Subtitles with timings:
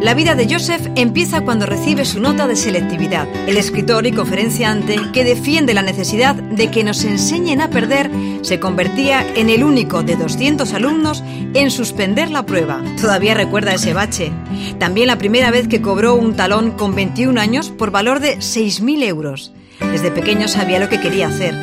[0.00, 3.26] La vida de Joseph empieza cuando recibe su nota de selectividad.
[3.48, 8.08] El escritor y conferenciante que defiende la necesidad de que nos enseñen a perder
[8.42, 12.80] se convertía en el único de 200 alumnos en suspender la prueba.
[13.00, 14.30] Todavía recuerda ese bache.
[14.78, 19.02] También la primera vez que cobró un talón con 21 años por valor de 6.000
[19.02, 19.52] euros.
[19.80, 21.54] Desde pequeño sabía lo que quería hacer.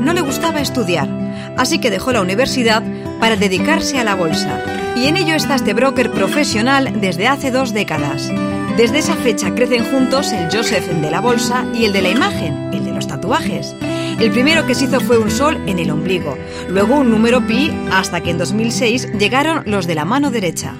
[0.00, 1.08] No le gustaba estudiar,
[1.56, 2.82] así que dejó la universidad
[3.18, 4.62] para dedicarse a la bolsa
[4.96, 8.30] y en ello está este broker profesional desde hace dos décadas.
[8.76, 12.70] Desde esa fecha crecen juntos el Joseph de la bolsa y el de la imagen,
[12.72, 13.74] el de los tatuajes.
[14.18, 16.36] El primero que se hizo fue un sol en el ombligo,
[16.68, 20.74] luego un número pi hasta que en 2006 llegaron los de la mano derecha.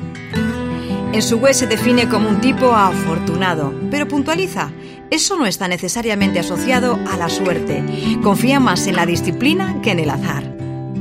[1.13, 4.71] En su web se define como un tipo afortunado, pero puntualiza,
[5.11, 7.83] eso no está necesariamente asociado a la suerte,
[8.23, 10.45] confía más en la disciplina que en el azar.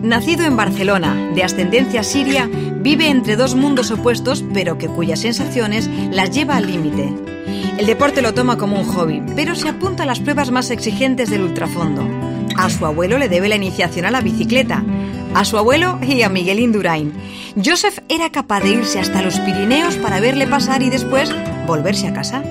[0.02, 5.90] Nacido en Barcelona, de ascendencia siria, vive entre dos mundos opuestos, pero que cuyas sensaciones
[6.12, 7.14] las lleva al límite.
[7.78, 11.30] El deporte lo toma como un hobby, pero se apunta a las pruebas más exigentes
[11.30, 12.08] del ultrafondo.
[12.58, 14.84] A su abuelo le debe la iniciación a la bicicleta,
[15.34, 17.14] a su abuelo y a Miguel Indurain.
[17.64, 21.32] Joseph era capaz de irse hasta los Pirineos para verle pasar y después
[21.68, 22.44] volverse a casa.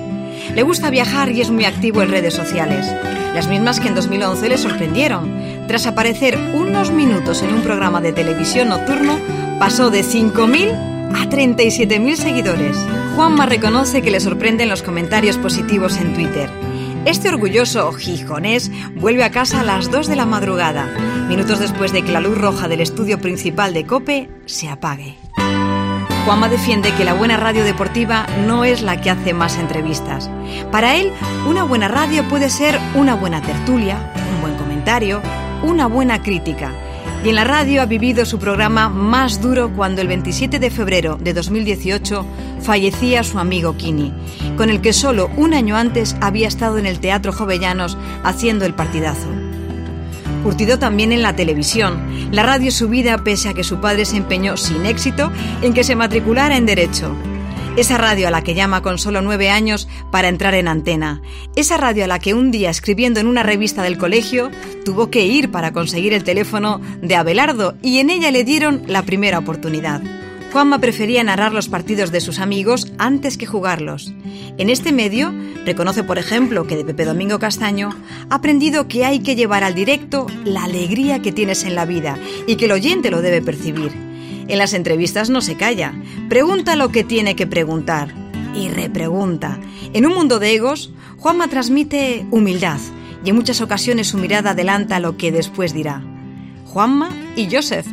[0.55, 2.85] Le gusta viajar y es muy activo en redes sociales,
[3.33, 5.67] las mismas que en 2011 le sorprendieron.
[5.67, 9.17] Tras aparecer unos minutos en un programa de televisión nocturno,
[9.59, 12.77] pasó de 5.000 a 37.000 seguidores.
[13.15, 16.49] Juanma reconoce que le sorprenden los comentarios positivos en Twitter.
[17.05, 20.87] Este orgulloso gijonés vuelve a casa a las 2 de la madrugada,
[21.27, 25.15] minutos después de que la luz roja del estudio principal de Cope se apague.
[26.25, 30.29] Juanma defiende que la buena radio deportiva no es la que hace más entrevistas.
[30.71, 31.11] Para él,
[31.47, 35.21] una buena radio puede ser una buena tertulia, un buen comentario,
[35.63, 36.71] una buena crítica.
[37.23, 41.17] Y en la radio ha vivido su programa más duro cuando el 27 de febrero
[41.19, 42.25] de 2018
[42.61, 44.13] fallecía su amigo Kini,
[44.55, 48.73] con el que solo un año antes había estado en el Teatro Jovellanos haciendo el
[48.73, 49.38] partidazo.
[50.43, 52.29] Curtido también en la televisión.
[52.31, 55.83] La radio su vida pese a que su padre se empeñó sin éxito en que
[55.83, 57.13] se matriculara en Derecho.
[57.75, 61.21] Esa radio a la que llama con solo nueve años para entrar en antena.
[61.55, 64.49] Esa radio a la que un día escribiendo en una revista del colegio
[64.85, 69.03] tuvo que ir para conseguir el teléfono de Abelardo y en ella le dieron la
[69.03, 70.01] primera oportunidad.
[70.51, 74.13] Juanma prefería narrar los partidos de sus amigos antes que jugarlos.
[74.57, 75.31] En este medio,
[75.63, 77.91] reconoce por ejemplo que de Pepe Domingo Castaño
[78.29, 82.17] ha aprendido que hay que llevar al directo la alegría que tienes en la vida
[82.47, 83.91] y que el oyente lo debe percibir.
[84.47, 85.93] En las entrevistas no se calla,
[86.29, 88.11] pregunta lo que tiene que preguntar
[88.55, 89.59] y repregunta.
[89.93, 92.79] En un mundo de egos, Juanma transmite humildad
[93.23, 96.01] y en muchas ocasiones su mirada adelanta lo que después dirá.
[96.65, 97.85] Juanma y Joseph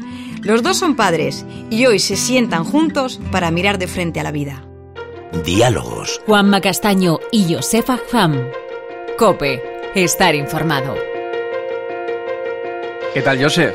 [0.47, 4.31] los dos son padres y hoy se sientan juntos para mirar de frente a la
[4.31, 4.65] vida.
[5.45, 6.23] Diálogos.
[6.25, 8.49] Juanma Castaño y Josefa Ham.
[9.19, 9.63] Cope.
[9.95, 10.95] Estar informado.
[13.13, 13.75] ¿Qué tal, Joseph?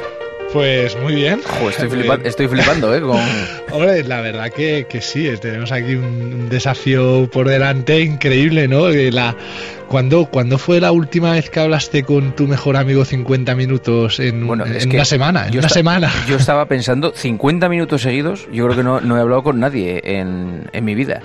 [0.54, 1.40] Pues muy bien.
[1.70, 3.02] estoy, flipando, estoy, flipando, ¿eh?
[3.02, 3.18] Con...
[3.72, 8.90] Hombre, la verdad que, que sí, tenemos aquí un, desafío por delante increíble, ¿no?
[8.90, 9.36] La,
[9.92, 14.66] ¿Cuándo, fue la última vez que hablaste con tu mejor amigo 50 minutos en, una
[15.04, 15.48] semana?
[15.48, 16.10] En una semana.
[16.30, 20.70] Yo estaba pensando, 50 minutos seguidos, yo creo que no, he hablado con nadie en,
[20.82, 21.22] mi vida.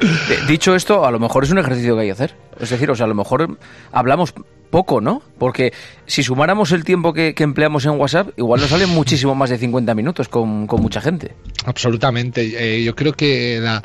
[0.49, 2.35] Dicho esto, a lo mejor es un ejercicio que hay que hacer.
[2.61, 3.59] Es decir, o sea, a lo mejor
[3.93, 4.35] hablamos
[4.71, 5.23] poco, ¿no?
[5.39, 5.73] Porque
[6.07, 9.95] si sumáramos el tiempo que, empleamos en WhatsApp, igual nos salen muchísimo más de 50
[9.95, 11.35] minutos con, mucha gente.
[11.65, 12.77] Absolutamente.
[12.77, 13.83] Eh, yo creo que la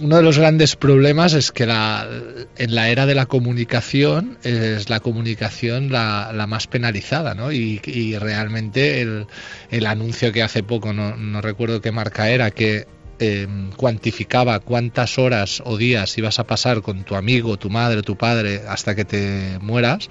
[0.00, 4.98] uno de los grandes problemas es que en la era de la comunicación es la
[4.98, 7.52] comunicación la, más penalizada, ¿no?
[7.52, 7.78] Y,
[8.18, 12.86] realmente el, anuncio que hace poco, no, recuerdo qué marca era, que
[13.18, 18.16] em, cuantificaba cuántas horas o días ibas a pasar con tu amigo, tu madre, tu
[18.16, 20.08] padre hasta que te mueras,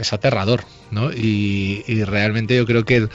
[0.00, 1.12] es aterrador, ¿no?
[1.12, 3.10] Y, realmente yo creo que el,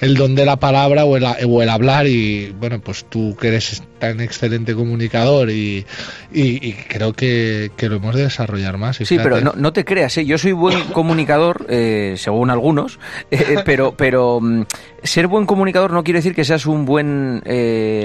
[0.00, 3.48] el, don de la palabra o el, o el hablar y bueno, pues tú que
[3.48, 5.84] eres tan excelente comunicador y,
[6.32, 8.96] y, creo que, que, lo hemos de desarrollar más.
[8.96, 10.24] sí, pero no, no, te creas, ¿eh?
[10.24, 12.98] yo soy buen comunicador, eh, según algunos,
[13.30, 14.62] eh, pero, pero mm,
[15.02, 17.42] ser buen comunicador no quiere decir que seas un buen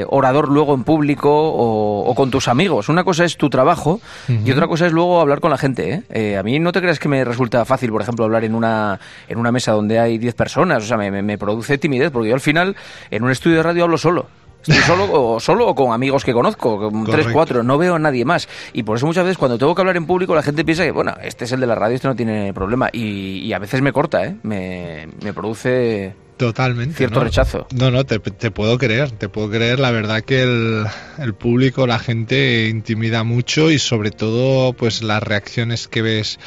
[0.07, 2.89] orador luego en público o, con tus amigos.
[2.89, 6.03] Una cosa es tu trabajo y otra cosa es luego hablar con la gente.
[6.37, 9.37] a mí no te creas que me resulta fácil, por ejemplo, hablar en una, en
[9.37, 12.41] una mesa donde hay 10 personas, o sea, me, me produce timidez, porque yo al
[12.41, 12.75] final
[13.09, 14.27] en un estudio de radio hablo solo.
[14.65, 17.99] Estoy solo o, solo o con amigos que conozco, con tres, cuatro, no veo a
[17.99, 18.47] nadie más.
[18.71, 20.91] Y por eso muchas veces cuando tengo que hablar en público la gente piensa que,
[20.91, 22.89] bueno, este es el de la radio, este no tiene problema.
[22.91, 24.35] Y, a veces me corta, ¿eh?
[24.41, 26.95] Me, me produce Totalmente.
[26.95, 27.25] cierto ¿no?
[27.25, 27.67] rechazo.
[27.73, 29.79] No, no, te, te puedo creer, te puedo creer.
[29.79, 30.85] La verdad que el,
[31.19, 36.39] el público, la gente intimida mucho y sobre todo pues las reacciones que ves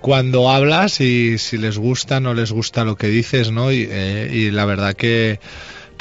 [0.00, 3.72] cuando hablas y si les gusta no les gusta lo que dices, ¿no?
[3.72, 5.38] Y, eh, y la verdad que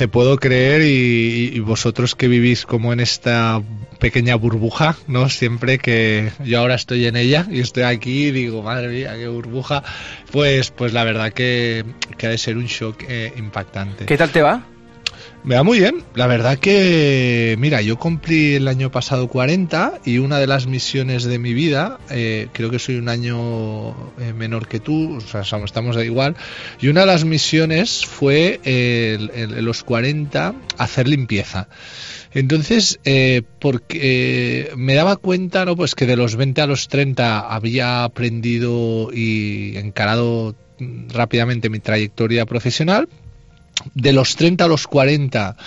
[0.02, 3.62] te puedo creer y, vosotros que vivís como en esta
[4.00, 5.30] pequeña burbuja, ¿no?
[5.30, 9.84] Siempre que yo ahora estoy en ella y estoy aquí digo, madre mía, qué burbuja,
[10.32, 11.86] pues, pues la verdad que,
[12.18, 14.08] que ha de ser un shock eh, impactante.
[14.08, 14.71] ¿Qué tal te va?
[15.44, 16.04] Me va muy bien.
[16.14, 21.24] La verdad que, mira, yo cumplí el año pasado 40 y una de las misiones
[21.24, 23.90] de mi vida, eh, creo que soy un año
[24.20, 26.36] eh, menor que tú, o sea, estamos de igual,
[26.80, 29.18] y una de las misiones fue eh,
[29.62, 31.68] los 40 hacer limpieza.
[32.34, 35.76] Entonces, eh, porque me daba cuenta, ¿no?
[35.76, 41.80] Pues que de los 20 a los 30 había aprendido y encarado mm, rápidamente mi
[41.80, 43.10] trayectoria profesional,
[43.94, 45.58] de los 30 a los 40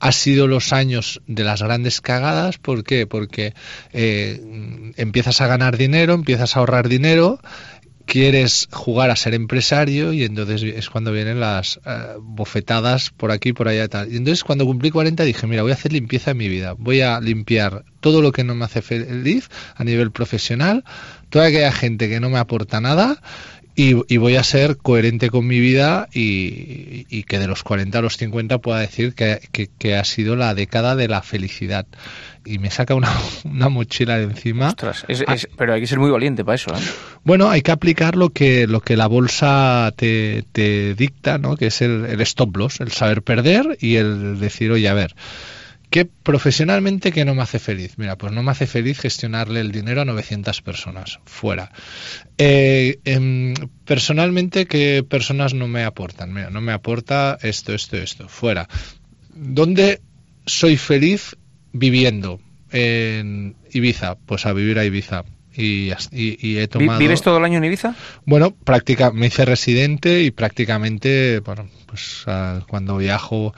[0.00, 2.58] ha sido los años de las grandes cagadas.
[2.58, 3.06] ¿Por qué?
[3.06, 3.54] Porque
[3.92, 7.38] eh, empiezas a ganar dinero, empiezas a ahorrar dinero,
[8.06, 13.52] quieres jugar a ser empresario y entonces es cuando vienen las eh, bofetadas por aquí,
[13.52, 14.12] por allá y tal.
[14.12, 16.74] Y entonces cuando cumplí 40 dije, mira, voy a hacer limpieza en mi vida.
[16.76, 20.82] Voy a limpiar todo lo que no me hace feliz a nivel profesional,
[21.28, 23.22] toda aquella gente que no me aporta nada
[23.76, 27.98] y, y voy a ser coherente con mi vida y, y que de los 40
[27.98, 31.86] a los 50 pueda decir que, que- que ha sido la década de la felicidad.
[32.44, 33.10] Y me saca una,
[33.44, 34.68] una mochila de encima.
[34.68, 36.80] Ostras, es- es- pero hay que ser muy valiente para eso, ¿eh?
[37.24, 41.56] Bueno, hay que aplicar lo que, lo que la bolsa te, te dicta, ¿no?
[41.56, 45.14] que es el, el stop loss, el saber perder y el decir, oye, a ver,
[45.90, 47.94] ¿qué profesionalmente que no me hace feliz?
[47.98, 51.72] Mira, pues no me hace feliz gestionarle el dinero a 900 personas, fuera.
[52.38, 53.54] Eh, em,
[53.84, 56.32] personalmente, ¿qué personas no me aportan?
[56.32, 58.68] Mira, no me aporta esto, esto, esto, fuera.
[59.34, 60.00] ¿Dónde
[60.46, 61.36] soy feliz
[61.72, 62.40] viviendo?
[62.72, 65.24] En Ibiza, pues a vivir a Ibiza.
[65.56, 65.90] Y,
[66.56, 66.98] he tomado...
[66.98, 67.94] ¿Vives todo el año en Ibiza?
[68.24, 73.52] Bueno, práctica, me hice residente y prácticamente, bueno, pues ah, cuando viajo,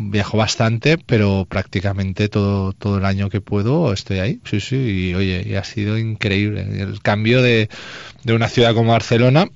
[0.00, 4.40] viajo bastante, pero prácticamente todo, todo el año que puedo estoy ahí.
[4.44, 4.76] Sí, sí,
[5.10, 6.60] y oye, y ha sido increíble.
[6.80, 7.68] El cambio de,
[8.22, 9.46] de una ciudad como Barcelona,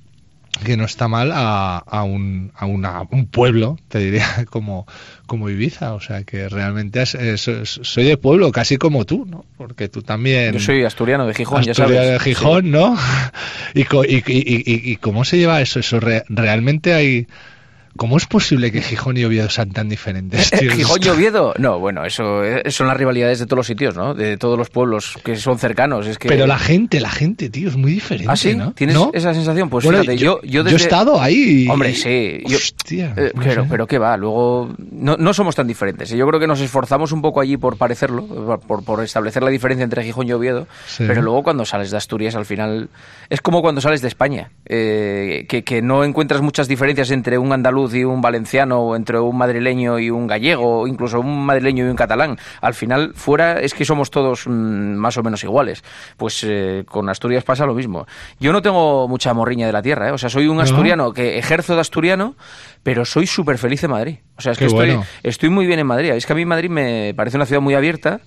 [0.65, 4.85] que no está mal, a, a, un, a una- un pueblo, te diría, como,
[5.25, 5.93] como Ibiza.
[5.93, 9.45] O sea, que realmente es- es- es- soy de pueblo, casi como tú, ¿no?
[9.57, 10.53] Porque tú también...
[10.53, 12.11] Yo soy asturiano de Gijón, ya Asturias sabes.
[12.11, 12.95] de Gijón, ¿no?
[13.73, 15.79] ¿Y, co- y, y- y- y- y cómo se lleva eso?
[15.79, 17.27] Eso re- realmente hay.
[17.95, 20.51] ¿Cómo es posible que Gijón y Oviedo sean tan diferentes?
[20.51, 20.71] Eh, tío?
[20.71, 21.53] ¿Gijón y Oviedo?
[21.59, 24.15] No, bueno, eso eh, son las rivalidades de todos los sitios, ¿no?
[24.15, 26.07] De todos los pueblos que son cercanos.
[26.07, 26.27] Es que...
[26.27, 28.31] Pero la gente, la gente, tío, es muy diferente.
[28.31, 28.55] ¿Ah, sí?
[28.55, 28.71] ¿no?
[28.73, 29.11] ¿Tienes ¿No?
[29.13, 29.69] esa sensación?
[29.69, 30.77] Pues Bueno, fíjate, yo, yo, he desde...
[30.77, 31.65] estado ahí.
[31.65, 32.39] y- Hombre, sí.
[32.47, 33.13] Yo, Hostia.
[33.15, 33.67] Eh, no pero, sé.
[33.69, 36.11] pero qué va, luego no, no somos tan diferentes.
[36.11, 36.17] ¿eh?
[36.17, 38.25] Yo creo que nos esforzamos un poco allí por parecerlo,
[38.65, 41.03] por, por establecer la diferencia entre Gijón y Oviedo, Sí.
[41.07, 42.89] pero luego cuando sales de Asturias al final
[43.29, 47.51] es como cuando sales de España, eh, que, que no encuentras muchas diferencias entre un
[47.53, 51.85] andaluz y un valenciano, o entre un madrileño y un gallego, o incluso un madrileño
[51.85, 52.37] y un catalán.
[52.61, 54.51] Al final, fuera es que somos todos mm,
[54.95, 55.83] más o menos iguales.
[56.17, 58.05] Pues eh, con Asturias pasa lo mismo.
[58.39, 60.11] Yo no tengo mucha morriña de la tierra, ¿eh?
[60.11, 60.63] o sea, soy un ¿No?
[60.63, 62.35] asturiano que ejerzo de asturiano,
[62.83, 64.15] pero soy súper feliz en Madrid.
[64.37, 65.05] O sea, es que estoy, bueno.
[65.21, 66.09] estoy muy bien en Madrid.
[66.11, 68.19] Es que a mí Madrid me parece una ciudad muy abierta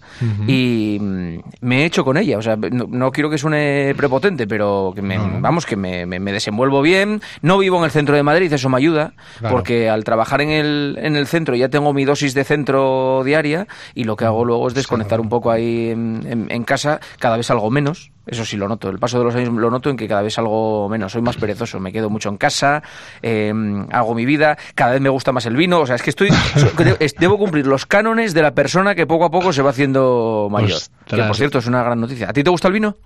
[0.46, 2.38] y mm, me he hecho con ella.
[2.38, 5.40] O sea, no, no quiero que suene prepotente, pero que me, no.
[5.40, 7.20] vamos, que me, me- me desenvuelvo bien.
[7.42, 9.45] No vivo en el centro de Madrid, eso me ayuda, Claro.
[9.50, 13.66] Porque al trabajar en el, en el centro ya tengo mi dosis de centro diaria
[13.94, 17.36] y lo que hago luego es desconectar un poco ahí en, en- en casa, cada
[17.36, 18.10] vez algo menos.
[18.26, 18.88] Eso sí lo noto.
[18.90, 21.12] El paso de los años lo noto en que cada vez algo menos.
[21.12, 21.78] Soy más perezoso.
[21.78, 22.82] Me quedo mucho en casa,
[23.22, 23.52] eh,
[23.92, 24.58] hago mi vida.
[24.74, 25.78] Cada vez me gusta más el vino.
[25.78, 26.30] O sea, es que estoy.
[27.20, 30.80] debo cumplir los cánones de la persona que poco a poco se va haciendo mayor.
[31.06, 32.28] Que por cierto es una gran noticia.
[32.28, 32.96] ¿A ti te gusta el vino?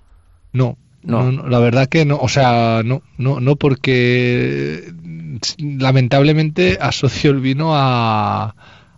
[0.53, 1.21] No, No.
[1.23, 4.91] no, no, la verdad que no, o sea, no, no, no porque
[5.57, 8.55] lamentablemente asocio el vino a,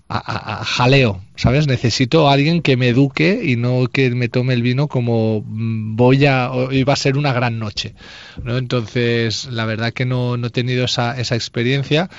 [0.10, 1.68] a- jaleo, ¿sabes?
[1.68, 6.26] Necesito a alguien que me eduque y no que me tome el vino como voy
[6.26, 7.96] a, hoy va a ser una gran noche,
[8.44, 8.58] ¿no?
[8.58, 12.10] Entonces, la verdad que no, no he tenido esa, esa experiencia.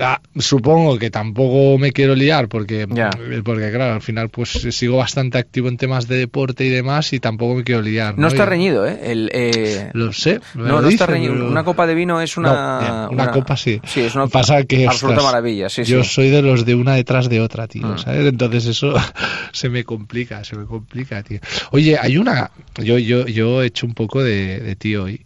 [0.00, 3.10] Ah, supongo que tampoco me quiero liar porque, Ya.
[3.44, 7.20] porque claro, al final pues sigo bastante activo en temas de deporte y demás y
[7.20, 8.18] tampoco me quiero liar.
[8.18, 8.98] No está reñido, ¿eh?
[9.04, 10.40] El, eh, Lo sé.
[10.54, 11.34] No, lo no está reñido.
[11.34, 13.06] pero- Una copa de vino es una.
[13.06, 13.80] No, una, copa sí.
[13.84, 15.68] Sí, es una Pasa que, absoluta ostras, maravilla.
[15.68, 16.10] Sí, yo sí.
[16.10, 17.98] soy de los de una detrás de otra, tío, Mm.
[17.98, 18.26] ¿sabes?
[18.26, 18.94] Entonces eso
[19.52, 21.38] se me complica, se me complica, tío.
[21.70, 22.50] Oye, hay una...
[22.82, 25.20] Yo, yo, yo he hecho un poco de, de tío y,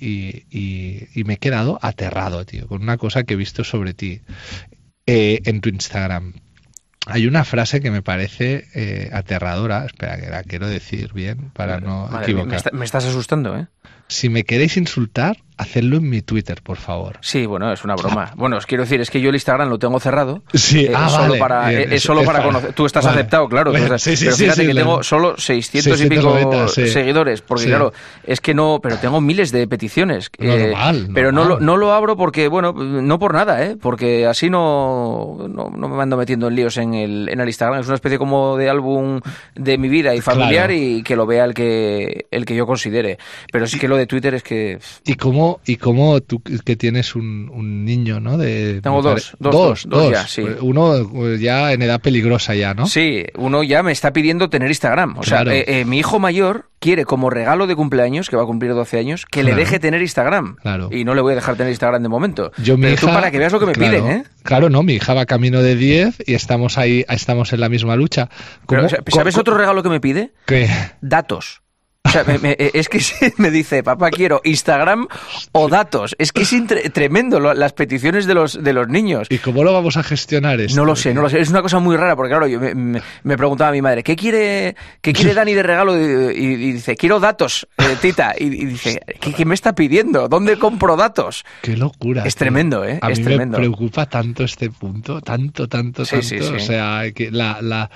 [0.50, 4.20] y, y me he quedado aterrado, tío, con una cosa que he visto sobre ti.
[5.08, 6.34] Eh, en tu Instagram.
[7.06, 11.80] Hay una frase que me parece eh, aterradora, espera que la quiero decir bien para
[11.80, 12.48] no equivocar.
[12.50, 13.66] me, está- me estás asustando, ¿eh?
[14.08, 17.18] Si me queréis insultar, hacedlo en mi Twitter, por favor.
[17.20, 18.32] Sí, bueno, es una broma.
[18.36, 20.42] Bueno, os quiero decir, es que yo el Instagram lo tengo cerrado.
[20.54, 21.38] Sí, Eh, ah, solo vale.
[21.38, 22.72] para, Bien, eh, es solo es para conocer.
[22.72, 23.18] Tú estás vale.
[23.18, 23.70] aceptado, claro.
[23.72, 26.86] Bueno, estás- sí, sí, pero fíjate sí, que tengo solo 600 y pico 690, sí.
[26.88, 27.92] seguidores, porque claro,
[28.24, 30.30] es que no, pero tengo miles de peticiones.
[30.38, 31.66] eh, Normal, pero no lo, normal.
[31.66, 33.76] no lo abro porque, bueno, no por nada, ¿eh?
[33.78, 37.80] Porque así no, no, no me ando metiendo en líos en el, en el Instagram.
[37.80, 39.20] Es una especie como de álbum
[39.56, 40.72] de mi vida y familiar Claro.
[40.72, 43.18] y que lo vea el que, el que yo considere.
[43.52, 44.78] Pero sí que lo de Twitter es que...
[45.04, 48.38] ¿Y cómo, y cómo tú que tienes un, un niño, ¿no?
[48.38, 50.42] De, Tengo dos, dos, dos, dos ya, sí.
[50.60, 52.86] Uno eh, ya en edad peligrosa ya, ¿no?
[52.86, 55.18] Sí, uno ya me está pidiendo tener Instagram.
[55.18, 55.50] O Claro.
[55.50, 58.72] sea, eh, eh, mi hijo mayor quiere como regalo de cumpleaños, que va a cumplir
[58.72, 60.56] 12 años, que le deje tener Instagram.
[60.62, 60.88] Claro.
[60.92, 62.52] Y no le voy a dejar tener Instagram de momento.
[62.62, 64.24] Yo mi Pero tú hija- para que veas lo que me claro, piden, ¿eh?
[64.44, 67.96] Claro, no, mi hija va camino de 10 y estamos ahí, estamos en la misma
[67.96, 68.28] lucha.
[68.68, 70.32] Pero, ¿Cómo- o sea, ¿Sabes otro regalo que me pide?
[70.46, 70.68] ¿Qué?
[71.00, 71.62] Datos.
[72.08, 73.00] O sea, me- me- eh, es que
[73.36, 75.06] me dice, papá, quiero Instagram
[75.52, 76.16] o datos.
[76.18, 76.54] Es que es
[76.92, 79.28] tremendo lo- las peticiones de los, de los niños.
[79.30, 80.76] ¿Y cómo lo vamos a gestionar esto?
[80.76, 81.40] No lo sé, no lo sé.
[81.40, 84.02] Es una cosa muy rara, porque claro, yo me, me- me preguntaba a mi madre,
[84.02, 85.96] ¿qué quiere, qué quiere Dani de regalo?
[85.96, 88.34] Y, y- y dice, quiero datos, eh, tita.
[88.38, 90.28] Y, y dice, ¿qué, qué me está pidiendo?
[90.28, 91.44] ¿Dónde compro datos?
[91.62, 92.22] Qué locura.
[92.24, 92.40] Es tío.
[92.40, 92.98] tremendo, ¿eh?
[93.02, 93.58] A Es mí tremendo.
[93.58, 96.26] me preocupa tanto este punto, tanto, tanto, Sí, tanto.
[96.26, 96.54] sí, sí.
[96.54, 97.90] O sea, que la, la,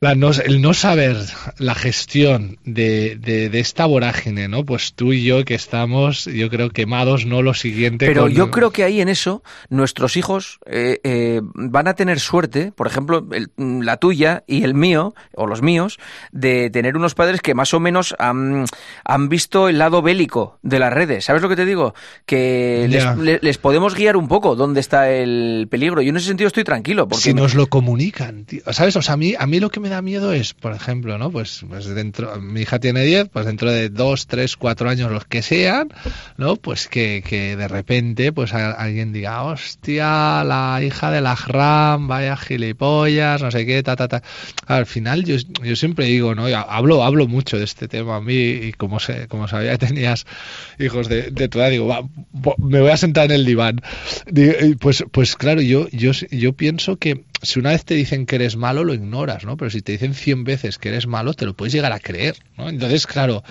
[0.00, 1.16] la no- el no saber
[1.58, 4.64] la gestión de, de, de esta vorágine, ¿no?
[4.64, 7.40] Pues tú y yo que estamos, yo creo, quemados, ¿no?
[7.40, 8.06] Lo siguiente.
[8.06, 12.20] Pero con- yo creo que ahí en eso nuestros hijos eh, eh, van a tener
[12.20, 15.98] suerte, por ejemplo, el- la tuya y el mío, o los míos,
[16.30, 18.66] de tener unos padres que más o menos han,
[19.04, 21.24] han visto el lado bélico de las redes.
[21.24, 21.94] ¿Sabes lo que te digo?
[22.26, 26.02] Que les, les podemos guiar un poco dónde está el peligro.
[26.02, 27.08] Yo en ese sentido estoy tranquilo.
[27.08, 28.60] Porque si nos lo comunican, tío.
[28.72, 28.94] ¿Sabes?
[28.96, 31.30] O sea, a mí, a mí lo que me da miedo es, por ejemplo, ¿no?
[31.30, 35.24] Pues, pues dentro, mi hija tiene 10, pues dentro de 2, 3, 4 años, los
[35.24, 35.88] que sean,
[36.36, 36.56] ¿no?
[36.56, 42.08] Pues que, que de repente, pues a- alguien diga, hostia, la hija de la RAM,
[42.08, 44.22] vaya gilipollas, no sé qué, ta, ta, ta.
[44.66, 46.48] Al final, yo, yo siempre digo, ¿no?
[46.48, 49.86] Yo hablo, hablo mucho de este tema a mí y como, sé, como sabía que
[49.86, 50.26] tenías
[50.78, 52.02] hijos de, de tu edad, digo, va,
[52.58, 53.80] me voy a sentar en el diván.
[54.80, 58.56] Pues, pues claro, yo, yo, yo pienso que si una vez te dicen que eres
[58.56, 59.56] malo, lo ignoras, ¿no?
[59.56, 62.36] Pero si te dicen 100 veces que eres malo, te lo puedes llegar a creer,
[62.58, 62.68] ¿no?
[62.68, 63.42] Entonces, claro,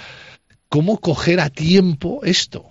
[0.70, 2.68] ¿cómo coger a tiempo esto?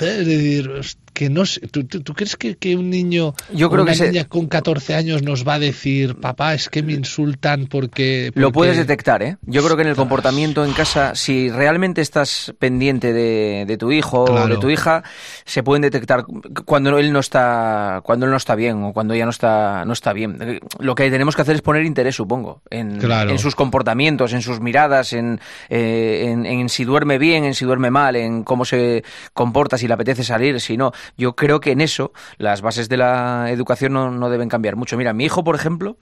[0.00, 0.70] Es decir,
[1.18, 3.98] que no sé, ¿tú, tú, tú crees que, que un niño Yo creo una que
[3.98, 8.30] se- niña con 14 años nos va a decir, papá, es que me insultan porque...
[8.36, 9.36] Lo porque-" puedes detectar, ¿eh?
[9.42, 13.90] Yo creo que en el comportamiento en casa, si realmente estás pendiente de, de tu
[13.90, 15.02] hijo o de tu hija,
[15.44, 16.24] se pueden detectar
[16.64, 19.92] cuando él no está, cuando él no está bien o cuando ella no está, no
[19.94, 20.60] está bien.
[20.78, 23.30] Lo que tenemos que hacer es poner interés, supongo, en, Claro.
[23.32, 27.64] en sus comportamientos, en sus miradas, en, eh, en, en si duerme bien, en si
[27.64, 30.92] duerme mal, en cómo se comporta, si le apetece salir, si no.
[31.16, 34.96] Yo creo que en eso las bases de la educación no, no deben cambiar mucho.
[34.96, 35.96] Mira, mi hijo, por ejemplo,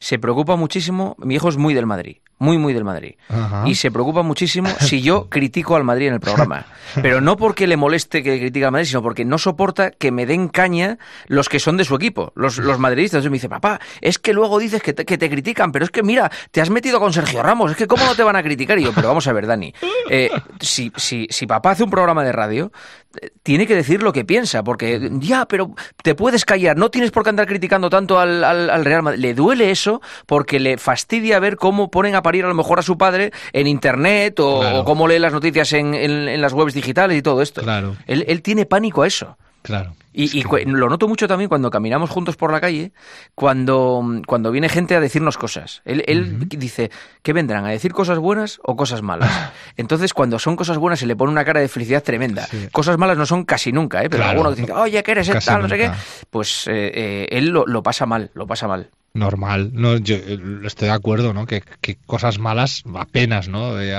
[0.00, 3.16] se preocupa muchísimo, mi hijo es muy del Madrid, muy, muy del Madrid.
[3.28, 3.64] Ajá.
[3.66, 6.64] Y se preocupa muchísimo si yo critico al Madrid en el programa.
[7.02, 10.24] Pero no porque le moleste que critique al Madrid, sino porque no soporta que me
[10.24, 13.18] den caña los que son de su equipo, los, los madridistas.
[13.18, 15.90] Entonces me dice, papá, es que luego dices que te, que te critican, pero es
[15.90, 18.42] que mira, te has metido con Sergio Ramos, es que cómo no te van a
[18.42, 18.78] criticar.
[18.78, 19.74] Y yo, pero vamos a ver, Dani,
[20.08, 20.30] eh,
[20.60, 22.72] si, si, si papá hace un programa de radio,
[23.20, 27.10] eh, tiene que decir lo que piensa, porque ya, pero te puedes callar, no tienes
[27.10, 29.20] por qué andar criticando tanto al, al, al Real Madrid.
[29.20, 29.89] Le duele eso
[30.26, 33.66] porque le fastidia ver cómo ponen a parir a lo mejor a su padre en
[33.66, 34.80] internet o, Claro.
[34.80, 37.62] o cómo lee las noticias en, en- en las webs digitales y todo esto.
[37.62, 37.96] Claro.
[38.06, 39.36] Él, él tiene pánico a eso.
[39.62, 39.94] Claro.
[40.12, 42.92] Y, que- lo noto mucho también cuando caminamos juntos por la calle,
[43.34, 45.82] cuando, cuando viene gente a decirnos cosas.
[45.84, 46.90] Él, él dice,
[47.22, 47.64] ¿qué vendrán?
[47.64, 49.30] ¿A decir cosas buenas o cosas malas?
[49.76, 52.46] Entonces, cuando son cosas buenas, se le pone una cara de felicidad tremenda.
[52.46, 52.68] Sí.
[52.72, 54.10] Cosas malas no son casi nunca, ¿eh?
[54.10, 54.30] Pero Claro.
[54.40, 55.90] alguno dice, oye, que eres Casi tal, no sé qué.
[56.30, 58.90] Pues eh, eh, él lo, lo pasa mal, lo pasa mal.
[59.12, 59.70] Normal.
[59.72, 61.46] No, yo eh, estoy de acuerdo, ¿no?
[61.46, 63.80] Que, que cosas malas apenas, ¿no?
[63.80, 63.92] Eh,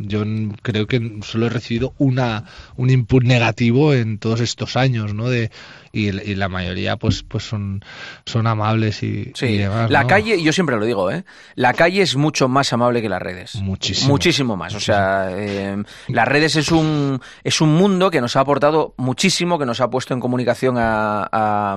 [0.00, 0.24] yo
[0.62, 2.44] creo que solo he recibido una
[2.76, 5.28] un input negativo en todos estos años, ¿no?
[5.28, 5.50] De
[5.92, 7.84] y, y la mayoría, pues, pues son
[8.24, 9.90] son amables y, Sí, y demás.
[9.90, 10.08] la ¿no?
[10.08, 11.24] calle, yo siempre lo digo, ¿eh?
[11.56, 13.56] La calle es mucho más amable que las redes.
[13.56, 14.10] Muchísimo.
[14.10, 14.74] Muchísimo más.
[14.76, 19.58] O sea, eh, las redes es un, es un mundo que nos ha aportado muchísimo,
[19.58, 21.76] que nos ha puesto en comunicación a, a,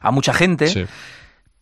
[0.00, 0.84] a mucha gente, Sí.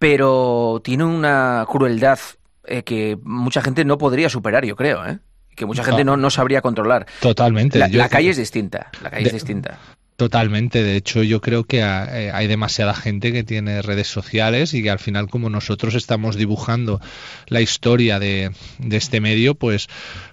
[0.00, 2.18] Pero tiene una crueldad
[2.64, 5.18] eh, que mucha gente no podría superar, yo creo, ¿eh?
[5.54, 6.04] Que mucha gente Ah.
[6.04, 7.06] no, no sabría controlar.
[7.20, 7.78] Totalmente.
[7.78, 8.90] La, calle es distinta.
[9.02, 9.78] La calle es distinta.
[10.16, 14.82] Totalmente, de hecho yo creo que eh, hay demasiada gente que tiene redes sociales y
[14.82, 17.00] que al final como nosotros estamos dibujando
[17.48, 19.88] la historia de, de este medio, pues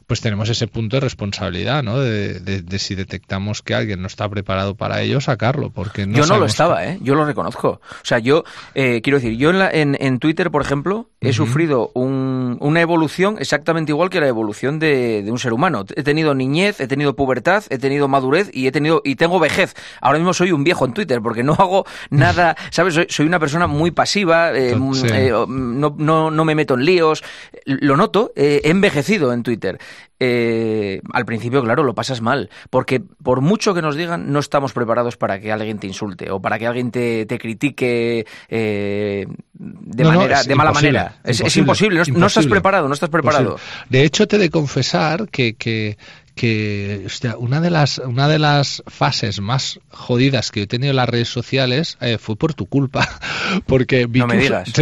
[0.07, 1.99] pues tenemos ese punto de responsabilidad, ¿no?
[1.99, 6.37] De, si detectamos que alguien no está preparado para ello, sacarlo, porque no Yo no
[6.37, 6.97] lo estaba, ¿eh?
[7.01, 7.81] Yo lo reconozco.
[7.91, 12.79] O sea, yo, eh, quiero decir, yo en, en, Twitter, por ejemplo, he sufrido una
[12.79, 15.83] evolución exactamente igual que la evolución de, un ser humano.
[15.95, 19.75] He tenido niñez, he tenido pubertad, he tenido madurez y he tenido y tengo vejez.
[19.99, 22.97] Ahora mismo soy un viejo en Twitter porque no hago nada, ¿sabes?
[23.09, 27.25] Soy, una persona muy pasiva, eh, eh, no, no, no, me meto en líos.
[27.65, 29.79] Lo noto, he envejecido en Twitter
[30.19, 34.73] eh, al principio, claro, lo pasas mal, porque por mucho que nos digan, no estamos
[34.73, 40.03] preparados para que alguien te insulte o para que alguien te, te critique eh, de,
[40.03, 41.19] manera, de mala manera.
[41.23, 43.57] Es imposible, no, estás preparado, no estás preparado.
[43.89, 45.97] De hecho, te he de confesar que, que,
[46.37, 47.07] que
[47.39, 51.27] una de las una de las fases más jodidas que he tenido en las redes
[51.27, 53.09] sociales eh, fue por tu culpa
[53.65, 54.71] porque vi no me digas.
[54.71, 54.79] Pero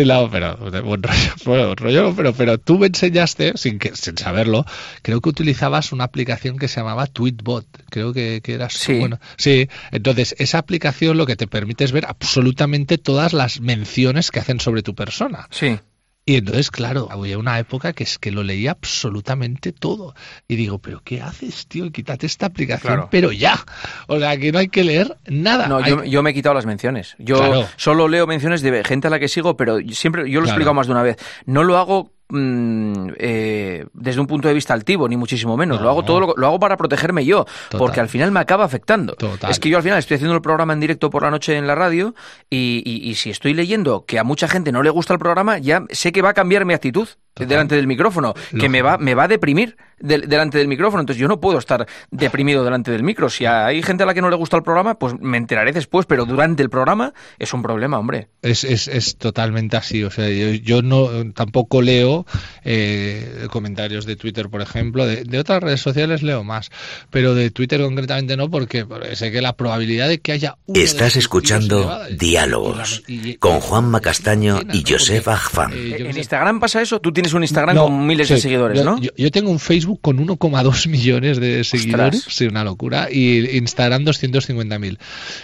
[1.46, 4.66] buen rollo, pero pero tú me enseñaste sin que sin saberlo
[5.02, 9.00] creo que utilizabas una aplicación que se llamaba Tweetbot creo que, que eras sí.
[9.00, 14.30] bueno sí entonces esa aplicación lo que te permite es ver absolutamente todas las menciones
[14.30, 15.48] que hacen sobre tu persona.
[15.50, 15.80] Sí
[16.28, 20.16] y entonces, claro, había una época que es que lo leía absolutamente todo.
[20.48, 21.92] Y digo, ¿pero qué haces, tío?
[21.92, 23.64] Quítate esta aplicación, pero ya.
[24.08, 25.68] O sea, que no hay que leer nada.
[25.68, 27.16] No, yo, me he quitado las menciones.
[27.20, 30.50] Yo solo leo menciones de gente a la que sigo, pero siempre, yo lo he
[30.50, 31.18] explicado más de una vez.
[31.46, 35.80] No lo hago Mm, eh, desde un punto de vista altivo, ni muchísimo menos.
[35.80, 39.16] Lo hago todo lo, hago para protegerme yo, porque al final me acaba afectando.
[39.48, 41.68] Es que yo al final estoy haciendo el programa en directo por la noche en
[41.68, 42.16] la radio
[42.50, 46.12] y, si estoy leyendo que a mucha gente no le gusta el programa, ya sé
[46.12, 49.28] que va a cambiar mi actitud delante del micrófono, que me va, me va a
[49.28, 51.02] deprimir delante del micrófono.
[51.02, 53.30] Entonces yo no puedo estar deprimido delante del micro.
[53.30, 56.06] Si hay gente a la que no le gusta el programa, pues me enteraré después,
[56.06, 58.30] pero durante el programa es un problema, hombre.
[58.42, 60.04] Es, es, es totalmente así.
[60.04, 62.26] O sea, yo, no tampoco leo
[62.64, 65.06] eh, comentarios de Twitter, por ejemplo.
[65.06, 66.72] De, otras redes sociales leo más,
[67.10, 70.58] pero de Twitter concretamente no, porque sé que la probabilidad de que haya...
[70.74, 73.04] Estás escuchando Diálogos
[73.40, 74.84] con Juan Macastaño y
[75.26, 75.72] Agfam.
[75.74, 79.00] Eh, en Instagram pasa eso, tú tienes un Instagram con miles de seguidores, ¿no?
[79.00, 84.98] Yo, tengo un Facebook con 1,2 millones de seguidores, sí, una locura, y Instagram 250.000.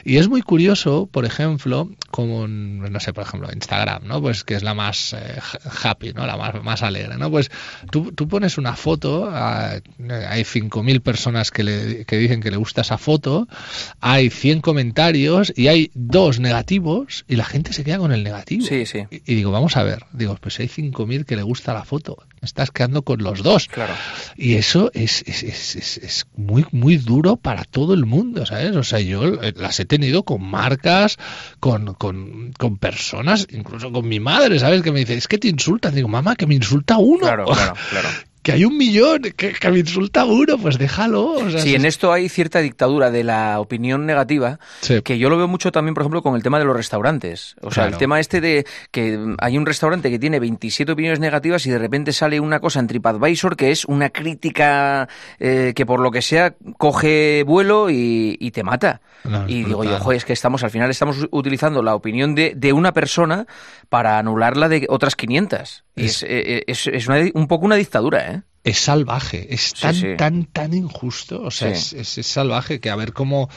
[0.05, 4.21] Y es muy curioso, por ejemplo, como, no sé, por ejemplo, Instagram, ¿no?
[4.21, 5.39] Pues que es la más eh,
[5.83, 6.25] happy, ¿no?
[6.25, 7.29] La más, más alegre, ¿no?
[7.29, 7.49] Pues
[7.91, 9.79] tú, tú pones una foto, ah,
[10.29, 13.47] hay 5.000 personas que, le, que dicen que le gusta esa foto,
[13.99, 18.65] hay 100 comentarios y hay dos negativos y la gente se queda con el negativo.
[18.65, 19.05] Sí, sí.
[19.09, 22.17] Y, y digo, vamos a ver, digo, pues hay 5.000 que le gusta la foto,
[22.41, 23.67] estás quedando con los dos.
[23.67, 23.93] Claro.
[24.35, 28.75] Y eso es, es, es, es, muy, muy duro para todo el mundo, ¿sabes?
[28.75, 29.23] O sea, yo
[29.55, 31.17] las he tenido con marcas,
[31.59, 34.81] con, con, con personas, incluso con mi madre, ¿sabes?
[34.81, 35.95] Que me dice, es que te insultan.
[35.95, 37.19] Digo, mamá, que me insulta uno.
[37.19, 38.09] Claro, claro, claro
[38.43, 41.31] que hay un millón, que, me insulta uno, pues déjalo.
[41.33, 44.59] O sí, en esto hay cierta dictadura de la opinión negativa,
[45.03, 47.55] que yo lo veo mucho también, por ejemplo, con el tema de los restaurantes.
[47.61, 51.65] O sea, el tema este de que hay un restaurante que tiene 27 opiniones negativas
[51.65, 55.07] y de repente sale una cosa en TripAdvisor que es una crítica
[55.39, 59.01] eh, que por lo que sea coge vuelo y, te mata.
[59.47, 62.73] y digo yo, joder, es que estamos, al final estamos utilizando la opinión de, de
[62.73, 63.45] una persona
[63.89, 65.83] para anularla de otras 500.
[65.95, 68.40] Y es, eh, es, es un poco una dictadura, ¿eh?
[68.63, 73.13] Es salvaje, es tan, tan, tan injusto, o sea, es, es, salvaje que a ver
[73.13, 73.49] cómo,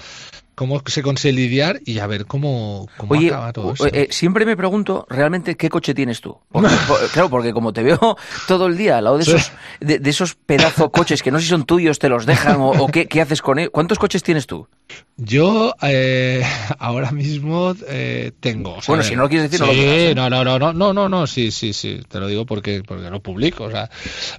[0.55, 3.87] cómo se consigue lidiar y a ver cómo, cómo acaba todo esto.
[3.87, 6.38] Eh, siempre me pregunto realmente qué coche tienes tú.
[7.12, 10.90] claro, porque como te veo todo el día al lado de esos, de, esos pedazos
[10.90, 13.59] coches que no sé si son tuyos, te los dejan o, qué, qué, haces con
[13.59, 13.71] ellos.
[13.73, 14.69] ¿Cuántos coches tienes tú?
[15.17, 16.45] Yo eh,
[16.79, 18.79] ahora mismo eh, tengo.
[18.87, 20.14] bueno, si no lo quieres decir, no lo digas.
[20.14, 23.11] No, no, no, no, no, no, no, sí, sí, sí, te lo digo porque, porque
[23.11, 23.64] lo publico.
[23.64, 23.90] O sea,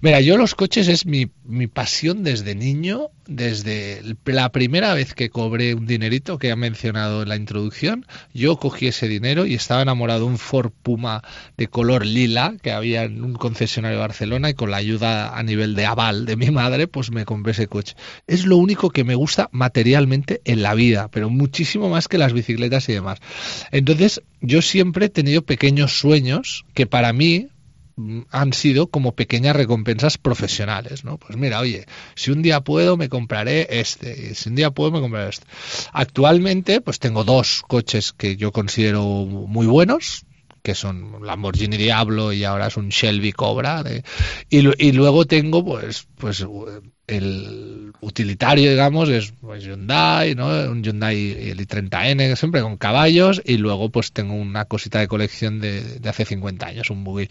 [0.02, 5.30] mira, yo los coches es mi, mi pasión desde niño, desde la primera vez que
[5.30, 5.86] cobré un
[6.40, 10.38] que ha mencionado en la introducción, yo cogí ese dinero y estaba enamorado de un
[10.38, 11.24] Ford Puma
[11.58, 15.44] de color lila que había en un concesionario de Barcelona y con la ayuda a
[15.44, 17.96] nivel de aval de mi madre, pues me compré ese coche.
[18.28, 22.34] Es lo único que me gusta materialmente en la vida, pero muchísimo más que las
[22.34, 23.20] bicicletas y demás.
[23.72, 27.50] Entonces, yo siempre he tenido pequeños sueños que para mí
[28.30, 31.18] han sido como pequeñas recompensas profesionales, ¿no?
[31.18, 35.00] Pues mira, oye, si un día puedo me compraré este, si un día puedo me
[35.00, 35.46] compraré este.
[35.94, 40.25] Actualmente, pues tengo dos coches que yo considero muy buenos,
[40.66, 43.84] que son Lamborghini Diablo y ahora es un Shelby Cobra.
[44.50, 46.44] y, y, luego tengo, pues, pues
[47.06, 50.48] el utilitario, digamos, es pues, Hyundai, ¿no?
[50.48, 55.62] Un Hyundai el i30N, siempre con caballos, y luego pues tengo una cosita de colección
[55.62, 57.30] de, de hace 50 años, un buggy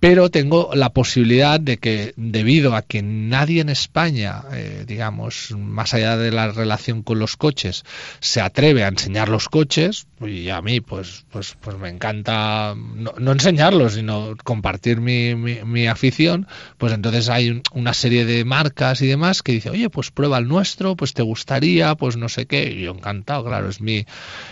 [0.00, 5.92] pero tengo la posibilidad de que debido a que nadie en España, eh, digamos, más
[5.92, 7.84] allá de la relación con los coches,
[8.18, 13.32] se atreve a enseñar los coches, y a mí pues pues pues me encanta no,
[13.32, 16.46] enseñarlos, sino compartir mi, mi, afición,
[16.78, 20.48] pues entonces hay una serie de marcas y demás que dice, oye, pues prueba el
[20.48, 24.06] nuestro, pues te gustaría, pues no sé qué, y yo encantado, claro, es mi,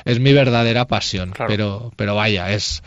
[0.05, 2.83] es mi verdadera pasión, pero, pero vaya, es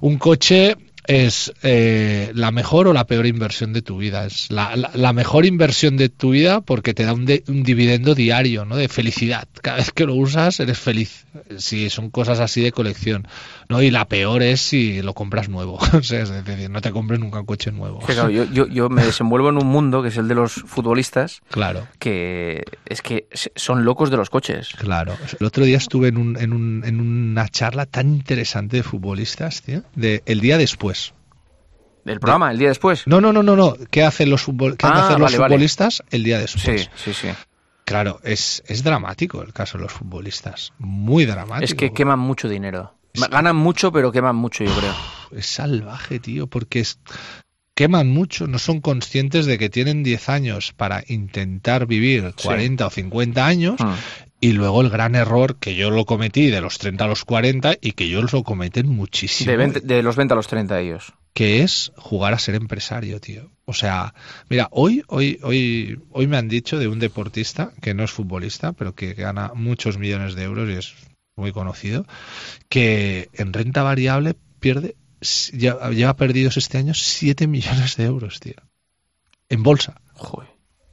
[0.00, 0.76] un coche
[1.06, 4.26] es eh, la mejor o la peor inversión de tu vida.
[4.26, 8.64] Es la, la, mejor inversión de tu vida porque te da un, un, dividendo diario,
[8.64, 8.76] ¿no?
[8.76, 9.48] De felicidad.
[9.62, 11.26] Cada vez que lo usas eres feliz.
[11.58, 13.28] Si son cosas así de colección,
[13.68, 13.82] ¿no?
[13.82, 15.78] Y la peor es si lo compras nuevo.
[15.92, 18.00] o sea, es decir, no te compres nunca un coche nuevo.
[18.00, 21.42] Claro, yo, yo, yo me desenvuelvo en un mundo que es el de los futbolistas.
[21.50, 21.86] Claro.
[21.98, 24.70] Que es que son locos de los coches.
[24.76, 25.16] Claro.
[25.38, 29.62] El otro día estuve en, un, en, un, en una charla tan interesante de futbolistas,
[29.62, 30.95] tío, de el día después
[32.06, 33.04] ¿Del programa, el día después?
[33.06, 33.74] No, no, no, no, no.
[33.90, 34.52] ¿Qué hacen los, qué
[34.84, 36.82] ah, los futbolistas el día después?
[36.82, 37.28] Sí, sí, sí.
[37.84, 40.72] Claro, es, es dramático el caso de los futbolistas.
[40.78, 41.64] Muy dramático.
[41.64, 42.94] Es que queman mucho dinero.
[43.12, 44.94] Ganan mucho, pero queman mucho, yo creo.
[45.32, 47.00] Es salvaje, tío, porque es,
[47.74, 52.90] queman mucho, no son conscientes de que tienen 10 años para intentar vivir 40 o
[52.90, 53.96] 50 años ah.
[54.40, 57.76] Y luego el gran error que yo lo cometí de los 30 a los 40
[57.80, 59.50] y que ellos lo cometen muchísimo.
[59.50, 61.14] De, los 20 a los 30 ellos.
[61.32, 63.50] Que es jugar a ser empresario, tío.
[63.64, 64.14] O sea,
[64.48, 68.72] mira, hoy, hoy, hoy, hoy me han dicho de un deportista que no es futbolista,
[68.72, 70.94] pero que gana muchos millones de euros y es
[71.34, 72.06] muy conocido,
[72.68, 74.96] que en renta variable pierde,
[75.52, 78.54] lleva perdidos este año 7 millones de euros, tío.
[79.48, 80.00] En bolsa.
[80.14, 80.48] Joder.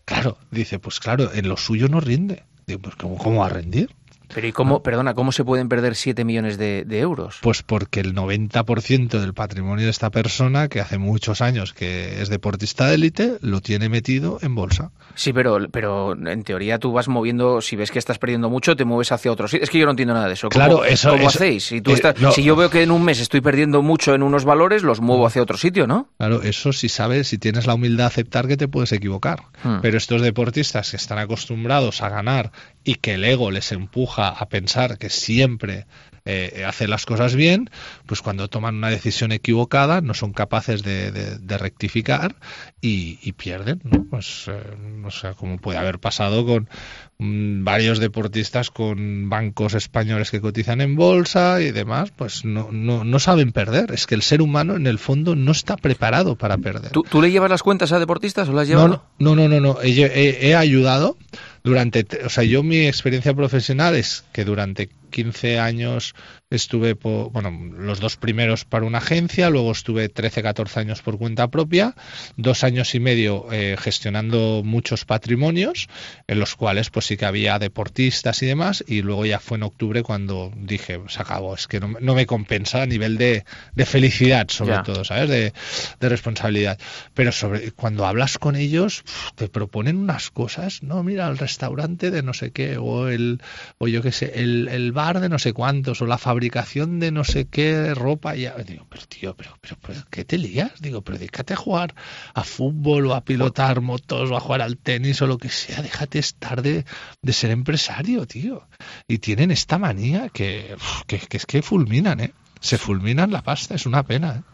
[0.05, 2.43] Claro, dice, pues claro, en lo suyo no rinde.
[2.67, 3.95] Digo, pues ¿cómo, cómo va a rendir?
[4.33, 7.39] Pero ¿y cómo, perdona, cómo se pueden perder 7 millones de, euros?
[7.41, 12.29] Pues porque el 90% del patrimonio de esta persona, que hace muchos años que es
[12.29, 14.91] deportista de élite, lo tiene metido en bolsa.
[15.15, 18.85] Sí, pero, pero en teoría tú vas moviendo, si ves que estás perdiendo mucho, te
[18.85, 19.53] mueves hacia otros.
[19.53, 20.49] Es que yo no entiendo nada de eso.
[20.49, 21.65] ¿Cómo, claro, eso ¿cómo hacéis?
[21.65, 24.45] Si, tú eh, si yo veo que en un mes estoy perdiendo mucho en unos
[24.45, 26.09] valores, los muevo hacia otro sitio, ¿no?
[26.17, 29.43] Claro, eso si sabes, si tienes la humildad de aceptar que te puedes equivocar.
[29.63, 29.79] Hmm.
[29.81, 32.51] Pero estos deportistas que están acostumbrados a ganar
[32.83, 35.85] y que el ego les empuja a pensar que siempre
[36.25, 37.69] eh, hace las cosas bien,
[38.05, 41.11] pues cuando toman una decisión equivocada no son capaces de,
[41.57, 42.35] rectificar
[42.79, 44.05] y, pierden, ¿no?
[44.09, 46.69] Pues eh, no sé cómo puede haber pasado con
[47.17, 53.03] mm, varios deportistas con bancos españoles que cotizan en bolsa y demás, pues no, no,
[53.03, 53.91] no saben perder.
[53.91, 56.91] Es que el ser humano en el fondo no está preparado para perder.
[56.91, 58.87] ¿Tú, le llevas las cuentas a deportistas o las llevas?
[58.87, 59.77] No, no, no, no, no.
[59.81, 61.17] he ayudado
[61.63, 66.15] durante, o sea, yo mi experiencia profesional es que durante 15 años
[66.49, 71.17] estuve, por, bueno, los dos primeros para una agencia, luego estuve 13, 14 años por
[71.17, 71.95] cuenta propia,
[72.35, 75.87] dos años y medio eh, gestionando muchos patrimonios,
[76.27, 79.63] en los cuales pues sí que había deportistas y demás, y luego ya fue en
[79.63, 83.45] octubre cuando dije, se acabó, es que no, me compensa a nivel de,
[83.85, 85.29] felicidad, sobre todo, ¿sabes?
[85.29, 85.53] De,
[86.01, 86.77] responsabilidad.
[87.13, 89.03] Pero sobre cuando hablas con ellos,
[89.35, 93.41] te proponen unas cosas, no, mira, el restaurante de no sé qué, o el,
[93.77, 97.11] o yo qué sé, el, el bar de no sé cuántos, o la fabricación de
[97.11, 98.35] no sé qué ropa.
[98.37, 100.71] Y digo, pero tío, pero, pero, ¿qué te lías?
[100.79, 101.93] Digo, pero déjate a jugar
[102.33, 105.81] a fútbol o a pilotar motos o a jugar al tenis o lo que sea.
[105.81, 106.85] Déjate estar de,
[107.21, 108.67] de ser empresario, tío.
[109.07, 110.75] Y tienen esta manía que,
[111.07, 112.33] que, que es que fulminan, ¿eh?
[112.61, 114.53] Se fulminan la pasta, es una pena, ¿eh?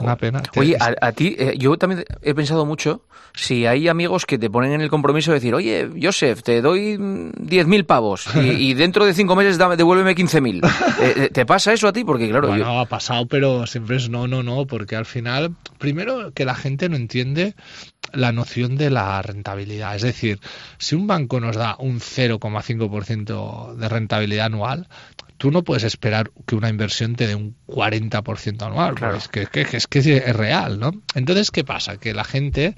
[0.00, 0.42] Una pena.
[0.56, 3.02] Oye, a, ti, eh, yo también he pensado mucho
[3.34, 6.96] si hay amigos que te ponen en el compromiso de decir, oye, Joseph, te doy
[6.96, 10.64] 10.000 pavos y, dentro de cinco meses devuélveme 15.000.
[10.64, 12.04] Eh, eh, ¿Te pasa eso a ti?
[12.04, 12.48] Porque claro...
[12.48, 16.54] Bueno, ha pasado, pero siempre es no, no, no, porque al final, primero que la
[16.54, 17.54] gente no entiende
[18.12, 19.96] la noción de la rentabilidad.
[19.96, 20.40] Es decir,
[20.78, 24.88] si un banco nos da un 0,5% de rentabilidad anual,
[25.44, 29.86] tú no puedes esperar que una inversión te dé un 40% anual, es, que, es
[29.86, 30.92] que es real, ¿no?
[31.14, 31.98] Entonces, ¿qué pasa?
[31.98, 32.76] Que la gente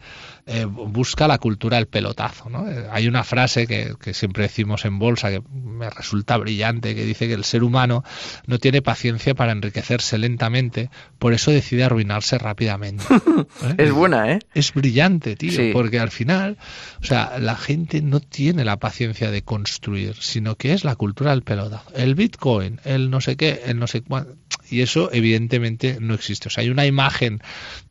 [0.49, 2.49] eh, busca la cultura del pelotazo.
[2.49, 2.69] ¿no?
[2.69, 7.05] Eh, hay una frase que, que, siempre decimos en bolsa que me resulta brillante, que
[7.05, 8.05] dice que el ser humano
[8.47, 13.05] no tiene paciencia para enriquecerse lentamente, por eso decide arruinarse rápidamente.
[13.11, 13.75] ¿Eh?
[13.79, 14.39] es buena, ¿eh?
[14.55, 16.59] Es brillante, tío, porque al final,
[17.01, 21.33] o sea, la gente no tiene la paciencia de construir, sino que es la cultura
[21.33, 21.91] del pelotazo.
[21.97, 24.37] El Bitcoin, el no sé qué, el no sé cuánto.
[24.71, 26.49] Y eso evidentemente no existe.
[26.49, 27.41] O sea, hay una imagen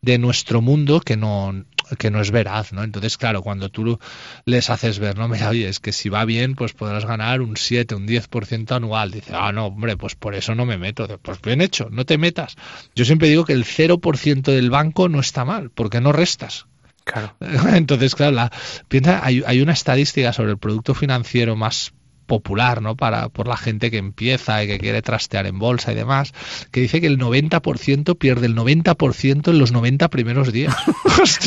[0.02, 1.66] de nuestro mundo que no,
[1.98, 2.84] que no es veraz, ¿no?
[2.84, 4.00] Entonces, claro, cuando tú
[4.46, 7.58] les haces ver, no, mira, oye, es que si va bien, pues podrás ganar un
[7.58, 9.12] 7, un 10% anual.
[9.12, 11.08] Dice, ah, no, hombre, pues por eso no me meto.
[11.20, 12.56] Pues bien hecho, no te metas.
[12.96, 16.68] Yo siempre digo que el 0% del banco no está mal, porque no restas.
[17.04, 17.36] Claro.
[17.74, 18.52] Entonces, claro, la,
[18.88, 21.94] piensa, hay, hay una estadística sobre el producto financiero más
[22.26, 22.96] popular, ¿no?
[22.96, 26.34] Para, por la gente que empieza y que quiere trastear en bolsa y demás,
[26.72, 30.76] que dice que el 90% pierde el 90% en los 90 primeros días.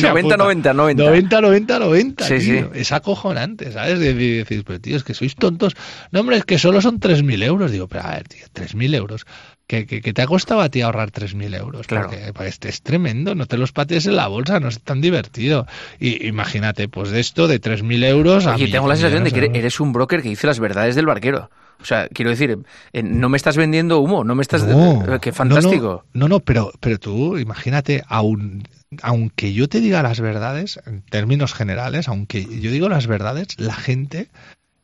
[0.00, 1.04] 90, 90, 90.
[1.04, 2.24] 90, 90, 90.
[2.26, 2.64] Sí, sí.
[2.74, 3.98] Es acojonante, ¿sabes?
[3.98, 5.74] Decir, pero tío, es que sois tontos.
[6.10, 7.70] No, hombre, es que solo son 3.000 euros.
[7.70, 9.26] Digo, pero a ver, tío, 3.000 euros
[9.68, 11.86] que, te ha costado a ti ahorrar 3.000 euros.
[11.86, 12.08] Claro.
[12.08, 15.66] Porque pues, es tremendo, no te los patees en la bolsa, no es tan divertido.
[16.00, 18.58] Y imagínate, pues de esto, de 3.000 euros a...
[18.58, 21.50] Y tengo la sensación de que eres un broker que dice las verdades del barquero.
[21.80, 22.58] O sea, quiero decir,
[22.92, 24.64] eh, no me estás vendiendo humo, no me estás...
[24.64, 26.04] No, ¡Qué fantástico!
[26.14, 28.64] No, no, pero, pero tú imagínate, aun,
[29.02, 33.74] aunque yo te diga las verdades, en términos generales, aunque yo digo las verdades, la
[33.74, 34.28] gente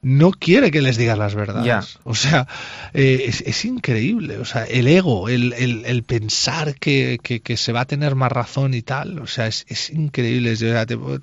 [0.04, 1.98] no quiere que les digas las verdades.
[2.04, 2.46] O sea,
[2.92, 4.38] eh, es, increíble.
[4.38, 8.74] O sea, el ego, el, el, pensar que, que, se va a tener más razón
[8.74, 9.18] y tal.
[9.18, 10.54] O sea, es, es increíble.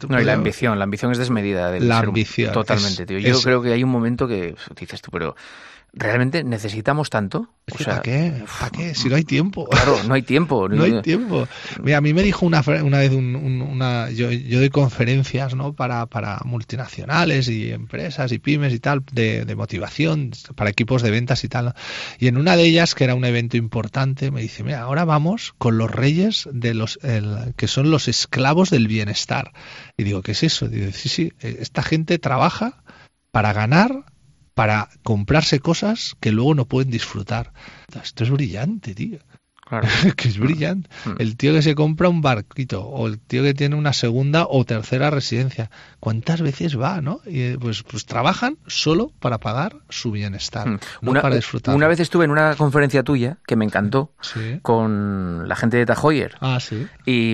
[0.09, 1.79] no, y la ambición, la ambición es desmedida.
[1.79, 2.51] la ambición.
[2.51, 3.19] Totalmente, tío.
[3.19, 5.35] Yo creo que hay un momento que dices tú, pero
[5.93, 7.49] ¿Realmente necesitamos tanto?
[7.69, 8.43] O sea, ¿Para qué?
[8.59, 8.95] ¿Para qué?
[8.95, 9.67] Si no hay tiempo.
[9.67, 10.69] Claro, no hay tiempo.
[10.69, 11.49] no hay tiempo.
[11.83, 15.73] Mira, a mí me dijo una, una vez una, yo, yo doy conferencias ¿no?
[15.73, 21.11] para, para multinacionales y empresas y pymes y tal de, de, motivación para equipos de
[21.11, 21.73] ventas y tal.
[22.19, 25.53] Y en una de ellas, que era un evento importante, me dice, mira, ahora vamos
[25.57, 29.51] con los reyes de los el, que son los esclavos del bienestar.
[29.97, 30.69] Y digo, ¿qué es eso?
[30.69, 32.81] Digo, sí, sí, esta gente trabaja
[33.31, 34.05] para ganar
[34.53, 37.53] para comprarse cosas que luego no pueden disfrutar.
[38.01, 39.19] Esto es brillante, tío.
[39.71, 39.87] Claro.
[40.17, 40.89] que es brillante.
[41.05, 41.11] Mm.
[41.19, 44.65] El tío que se compra un barquito o el tío que tiene una segunda o
[44.65, 45.71] tercera residencia.
[46.01, 47.21] ¿Cuántas veces va, no?
[47.25, 50.79] Y eh, pues, pues trabajan solo para pagar su bienestar, mm.
[51.01, 51.73] no una, para disfrutar.
[51.73, 54.13] Una vez estuve en una conferencia tuya que me encantó
[54.61, 56.35] con la gente de Tajoyer.
[56.41, 56.85] Ah, sí.
[57.05, 57.31] Y,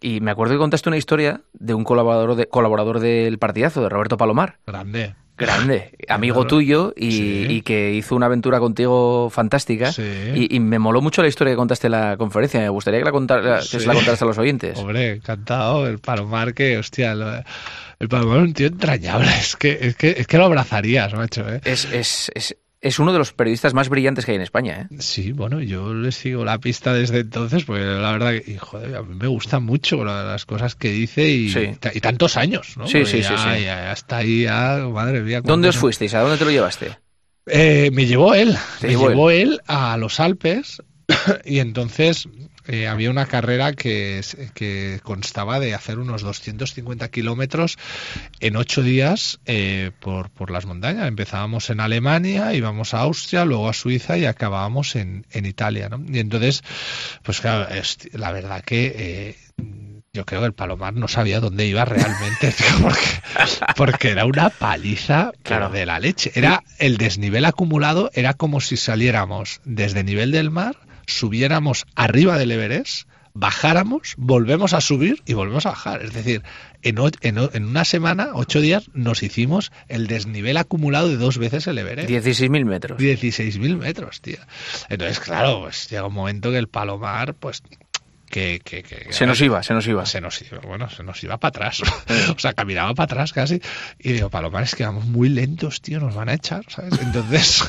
[0.00, 3.88] y, me acuerdo que contaste una historia de un colaborador, de, colaborador del partidazo, de
[3.88, 4.60] Roberto Palomar.
[4.66, 9.92] Grande grande, amigo tuyo y, que hizo una aventura contigo fantástica.
[10.34, 12.60] Y, me moló mucho la historia que contaste en la conferencia.
[12.60, 14.78] Me gustaría que, la contara, que se la contaras a los oyentes.
[14.78, 15.86] Hombre, encantado.
[15.86, 19.26] El Palomar que, hostia, el Palomar es un tío entrañable.
[19.46, 21.48] Es que, es que, es que lo abrazarías, macho.
[21.48, 21.60] ¿eh?
[21.64, 24.88] Es, es, es, es uno de los periodistas más brillantes que hay en España.
[24.90, 24.96] ¿eh?
[25.00, 29.02] Sí, bueno, yo le sigo la pista desde entonces, pues la verdad que, joder, a
[29.02, 31.52] mí me gusta mucho las cosas que dice y,
[31.94, 32.86] y tantos años, ¿no?
[32.86, 35.40] Sí, sí, sí, hasta ahí, ya, madre mía.
[35.40, 36.14] ¿Dónde os fuisteis?
[36.14, 36.98] ¿A dónde te lo llevaste?
[37.46, 40.82] Eh, me llevó él, me llevó él a los Alpes
[41.44, 42.28] y entonces
[42.68, 44.20] eh, había una carrera que,
[44.54, 47.78] que, constaba de hacer unos 250 kilómetros
[48.40, 51.06] en ocho días eh, por, por, las montañas.
[51.06, 55.88] Empezábamos en Alemania, íbamos a Austria, luego a Suiza y acabábamos en, en Italia.
[55.88, 56.02] ¿no?
[56.08, 56.62] Y entonces,
[57.22, 57.68] pues claro,
[58.12, 58.94] la verdad que...
[58.96, 59.36] Eh,
[60.12, 63.22] yo creo que el Palomar no sabía dónde iba realmente, porque,
[63.76, 65.68] porque, era una paliza claro.
[65.68, 66.32] de la leche.
[66.34, 72.52] Era el desnivel acumulado, era como si saliéramos desde nivel del mar subiéramos arriba del
[72.52, 76.02] Everest, bajáramos, volvemos a subir y volvemos a bajar.
[76.02, 76.42] Es decir,
[76.82, 81.78] en, en, una semana, ocho días, nos hicimos el desnivel acumulado de dos veces el
[81.78, 82.08] Everest.
[82.08, 82.98] 16.000 metros.
[82.98, 84.38] 16.000 metros, tío.
[84.88, 87.62] Entonces, claro, pues llega un momento que el Palomar, pues
[88.36, 90.04] que, se nos iba, se nos iba.
[90.04, 91.82] Se nos iba, bueno, se nos iba para atrás.
[92.36, 93.60] o sea, caminaba para atrás casi.
[93.98, 96.98] Y digo, Palomares, que vamos muy lentos, tío, nos van a echar, ¿sabes?
[97.00, 97.68] Entonces,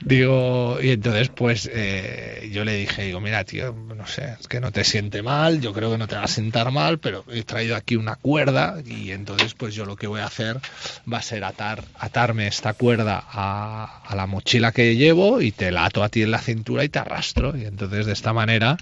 [0.00, 4.60] digo, y entonces, pues eh, yo le dije, digo, mira, tío, no sé, es que
[4.60, 7.42] no te siente mal, yo creo que no te va a sentar mal, pero he
[7.42, 10.58] traído aquí una cuerda y entonces, pues yo lo que voy a hacer
[11.10, 15.70] va a ser atar, atarme esta cuerda a, a la mochila que llevo y te
[15.70, 17.56] la ato a ti en la cintura y te arrastro.
[17.56, 18.76] Y entonces, de esta manera,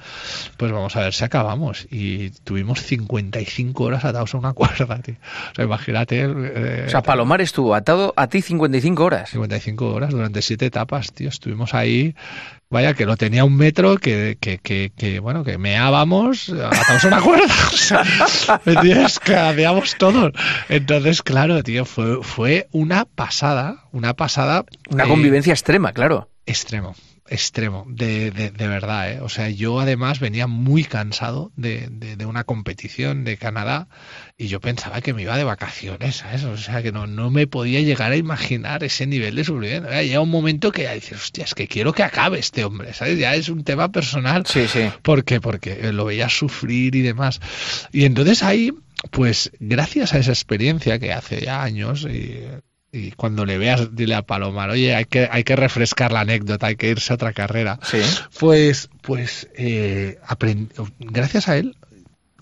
[0.56, 5.16] pues vamos a ver se acabamos y tuvimos 55 horas atados a una cuerda, tío.
[5.52, 6.22] O sea, imagínate.
[6.22, 9.30] Eh, o sea, Palomar estuvo atado a ti 55 horas.
[9.30, 11.28] 55 horas durante siete etapas, tío.
[11.28, 12.14] Estuvimos ahí
[12.70, 17.08] vaya, que lo tenía un metro, que, que, que, que bueno, que meábamos, atados a
[17.08, 17.54] una cuerda.
[17.72, 18.60] O sea,
[19.24, 20.32] Que hacíamos todo.
[20.68, 24.64] Entonces, claro, tío, fue, fue una pasada, una pasada.
[24.88, 26.30] Una convivencia extrema, claro.
[26.46, 26.94] Extremo
[27.30, 29.12] extremo, de, de, de, verdad.
[29.12, 29.20] ¿eh?
[29.20, 33.88] O sea, yo además venía muy cansado de, de, una competición de Canadá
[34.36, 36.44] y yo pensaba que me iba de vacaciones, ¿sabes?
[36.44, 39.88] O sea, que no, no me podía llegar a imaginar ese nivel de sufrimiento.
[39.90, 43.18] Llega un momento que ya dices, hostia, es que quiero que acabe este hombre, ¿sabes?
[43.18, 44.44] Ya es un tema personal.
[44.46, 44.90] Sí, sí.
[45.02, 45.40] ¿Por qué?
[45.40, 47.40] Porque lo veía sufrir y demás.
[47.92, 48.72] Y entonces ahí
[49.10, 52.40] pues gracias a esa experiencia que hace ya años, y
[52.92, 56.66] y cuando le veas, dile a Palomar, oye, hay que, hay que refrescar la anécdota,
[56.66, 57.78] hay que irse a otra carrera.
[57.82, 58.00] Sí.
[58.38, 60.18] Pues, pues eh,
[60.98, 61.76] gracias a él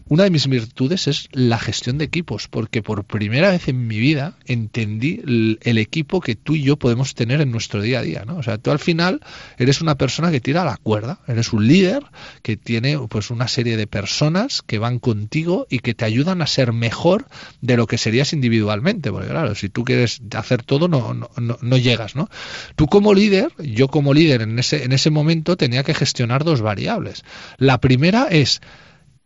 [0.09, 3.99] una de mis virtudes es la gestión de equipos, porque por primera vez en mi
[3.99, 8.25] vida entendí el, equipo que tú y yo podemos tener en nuestro día a día,
[8.27, 8.37] ¿no?
[8.39, 9.21] O sea, tú al final
[9.59, 12.03] eres una persona que tira la cuerda, eres un líder
[12.43, 16.47] que tiene pues una serie de personas que van contigo y que te ayudan a
[16.47, 17.27] ser mejor
[17.61, 21.59] de lo que serías individualmente, porque claro, si tú quieres hacer todo no, no, no,
[21.61, 22.29] no llegas, ¿no?
[22.77, 26.61] Tú como líder, yo como líder en ese, en ese momento tenía que gestionar dos
[26.61, 27.25] variables.
[27.59, 28.61] La primera es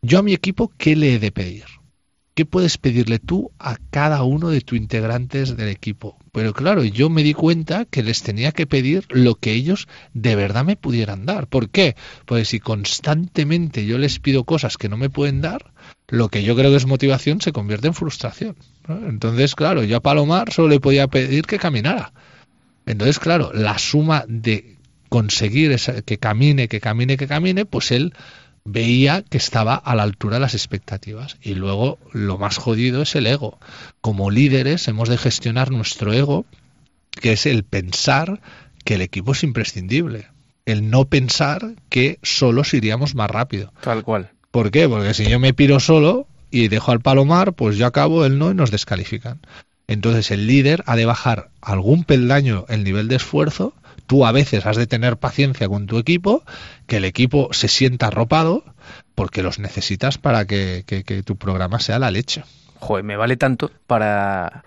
[0.02, 1.64] yo a mi equipo, ¿qué le he de pedir?
[2.34, 6.16] ¿Qué puedes pedirle tú a cada uno de tus integrantes del equipo?
[6.32, 10.34] Pero claro, yo me di cuenta que les tenía que pedir lo que ellos de
[10.34, 11.46] verdad me pudieran dar.
[11.46, 11.94] ¿Por qué?
[12.24, 15.72] Pues si constantemente yo les pido cosas que no me pueden dar,
[16.08, 18.56] lo que yo creo que es motivación se convierte en frustración.
[18.88, 22.12] Entonces, claro, yo a Palomar solo le podía pedir que caminara.
[22.86, 24.78] Entonces, claro, la suma de
[25.10, 28.14] conseguir que camine, que camine, que camine, pues él
[28.64, 31.36] veía que estaba a la altura de las expectativas.
[31.42, 33.58] Y luego lo más jodido es el ego.
[34.00, 36.44] Como líderes hemos de gestionar nuestro ego,
[37.10, 38.40] que es el pensar
[38.84, 40.28] que el equipo es imprescindible.
[40.64, 43.72] El no pensar que solos iríamos más rápido.
[43.80, 44.30] Tal cual.
[44.50, 44.88] ¿Por qué?
[44.88, 48.50] Porque si yo me piro solo y dejo al palomar, pues yo acabo el no
[48.50, 49.40] y nos descalifican.
[49.88, 53.74] Entonces el líder ha de bajar algún peldaño el nivel de esfuerzo
[54.06, 56.44] tú a veces has de tener paciencia con tu equipo,
[56.86, 58.64] que el equipo se sienta arropado,
[59.14, 60.84] porque los necesitas para que,
[61.24, 62.44] tu programa sea la leche.
[62.78, 64.64] Joder, me vale tanto para,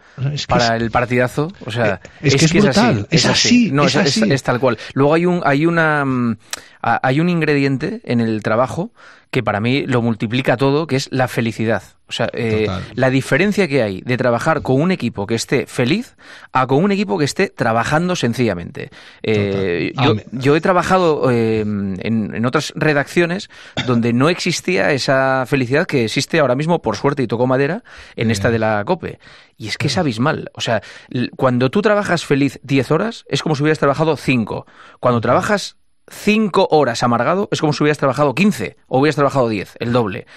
[0.47, 1.51] para el partidazo.
[1.65, 4.23] O sea, es, que es, brutal, es así, no, es, así.
[4.31, 4.77] es, tal cual.
[4.93, 6.37] Luego hay un, hay una, mm,
[6.81, 8.91] hay un ingrediente en el trabajo
[9.31, 11.83] que para mí lo multiplica todo, que es la felicidad.
[12.07, 16.15] O sea, eh, la diferencia que hay de trabajar con un equipo que esté feliz
[16.53, 18.91] a con un equipo que esté trabajando sencillamente.
[19.23, 19.91] Eh,
[20.31, 23.49] yo, he trabajado eh, en, otras redacciones
[23.87, 27.83] donde no existía esa felicidad que existe ahora mismo, por suerte, y tocó madera,
[28.15, 29.17] en esta de la COPE.
[29.57, 30.51] Y es que es abismal.
[30.53, 30.83] O sea,
[31.35, 34.67] cuando tú trabajas feliz 10 horas, es como si hubieras trabajado 5.
[34.99, 39.77] Cuando trabajas cinco horas amargado es como si hubieras trabajado 15 o hubieras trabajado 10,
[39.79, 40.27] el doble.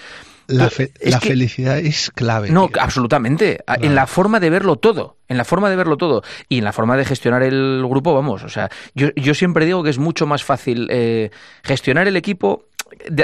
[0.49, 2.49] La, felicidad es clave.
[2.49, 3.59] No, absolutamente.
[3.81, 5.17] En la forma de verlo todo.
[5.27, 6.23] En la forma de verlo todo.
[6.47, 8.43] Y en la forma de gestionar el grupo, vamos.
[8.43, 11.29] O sea, yo, yo siempre digo que es mucho más fácil eh,
[11.63, 12.68] gestionar el equipo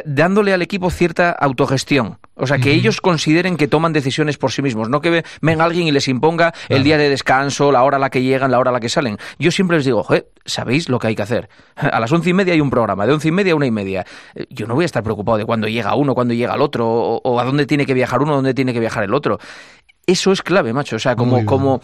[0.05, 2.17] dándole al equipo cierta autogestión.
[2.35, 5.87] O sea, que ellos consideren que toman decisiones por sí mismos, no que venga alguien
[5.87, 8.71] y les imponga el día de descanso, la hora a la que llegan, la hora
[8.71, 9.17] a la que salen.
[9.39, 10.05] Yo siempre les digo,
[10.43, 11.49] ¿sabéis lo que hay que hacer?
[11.75, 13.71] A las once y media hay un programa, de once y media a una y
[13.71, 14.05] media.
[14.49, 17.39] Yo no voy a estar preocupado de cuándo llega uno, cuándo llega el otro, o,
[17.39, 19.39] a dónde tiene que viajar uno, dónde tiene que viajar el otro.
[20.05, 20.97] Eso es clave, macho.
[20.97, 21.81] O sea, como, como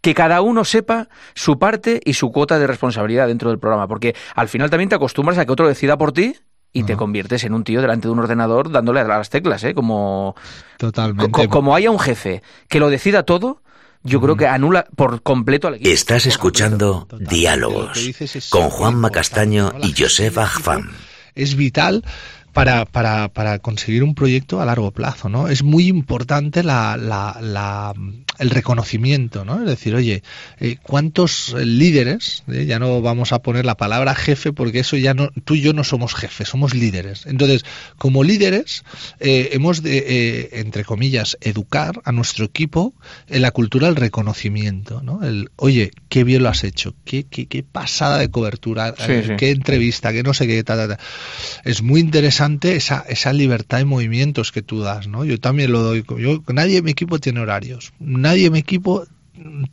[0.00, 4.14] que cada uno sepa su parte y su cuota de responsabilidad dentro del programa, porque
[4.34, 6.34] al final también te acostumbras a que otro decida por ti
[6.72, 9.74] y te conviertes en un tío delante de un ordenador dándole a las teclas, ¿eh?
[9.74, 10.36] Como,
[10.76, 11.48] Totalmente.
[11.48, 13.62] como haya un jefe que lo decida todo,
[14.02, 15.90] yo creo que anula por completo al equipo.
[15.90, 17.98] Estás escuchando Diálogos
[18.50, 20.90] con Juan Macastaño y Josef Agfam.
[21.34, 22.04] Es vital
[22.58, 25.46] para, para, para, conseguir un proyecto a largo plazo, ¿no?
[25.46, 27.94] Es muy importante la, la, la,
[28.40, 29.60] el reconocimiento, ¿no?
[29.60, 30.24] Es decir, oye,
[30.58, 35.14] eh, ¿cuántos líderes, eh, ya no vamos a poner la palabra jefe porque eso ya
[35.14, 37.26] no, tú y yo no somos jefes, somos líderes.
[37.26, 37.64] Entonces,
[37.96, 38.82] como líderes,
[39.20, 42.92] eh, hemos de, entre comillas, educar a nuestro equipo
[43.28, 45.22] en la cultura del reconocimiento, ¿no?
[45.22, 48.92] El, oye, qué bien lo has hecho, qué, qué, qué pasada de cobertura,
[49.38, 50.64] qué entrevista, qué no sé qué,
[51.64, 55.24] Es muy interesante esa, esa libertad de movimientos que tú das, ¿no?
[55.24, 59.06] Yo también lo doy, yo, nadie en mi equipo tiene horarios, nadie en mi equipo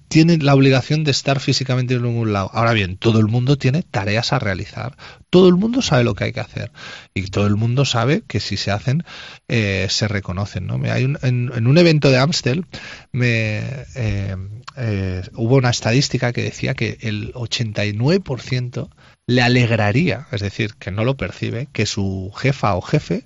[0.08, 2.50] tienen la obligación de estar físicamente en ningún lado.
[2.54, 4.98] Ahora bien, todo el mundo tiene tareas a realizar.
[5.30, 6.72] Todo el mundo sabe lo que hay que hacer.
[7.14, 9.04] Y todo el mundo sabe que si se hacen,
[9.48, 10.68] eh, se reconocen.
[10.68, 10.80] ¿no?
[10.92, 12.66] Hay en, un evento de Amstel
[13.12, 13.60] me,
[13.96, 14.36] eh,
[14.78, 18.90] eh, hubo una estadística que decía que el 89%
[19.28, 23.24] le alegraría, es decir, que no lo percibe, que su jefa o jefe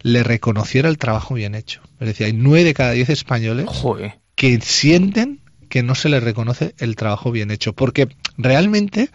[0.00, 1.82] le reconociera el trabajo bien hecho.
[2.00, 3.66] Es decir, hay 9 de cada 10 españoles
[4.34, 5.41] que sienten
[5.72, 7.72] que no se les reconoce el trabajo bien hecho.
[7.72, 9.08] Porque realmente,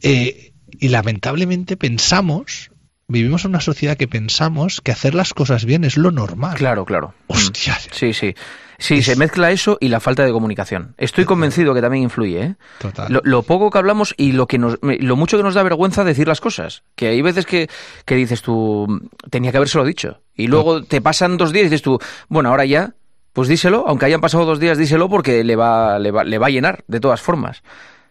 [0.00, 2.70] eh, y lamentablemente, pensamos,
[3.08, 6.56] vivimos en una sociedad que pensamos que hacer las cosas bien es lo normal.
[6.56, 7.12] Claro, claro.
[7.26, 7.78] Hostia.
[7.90, 8.34] Sí, sí.
[8.78, 10.94] Sí, se mezcla eso y la falta de comunicación.
[10.96, 12.42] Estoy convencido que también influye.
[12.42, 12.56] ¿eh?
[12.78, 13.20] Total.
[13.22, 16.26] Lo, poco que hablamos y lo, que nos, lo mucho que nos da vergüenza decir
[16.26, 16.84] las cosas.
[16.96, 17.68] Que hay veces que,
[18.06, 20.22] que dices tú, tenía que habérselo dicho.
[20.34, 22.94] Y luego te pasan dos días y dices tú, bueno, ahora ya,
[23.32, 26.46] pues díselo, aunque hayan pasado dos días, díselo porque le va, le va, le va
[26.46, 27.62] a llenar de todas formas.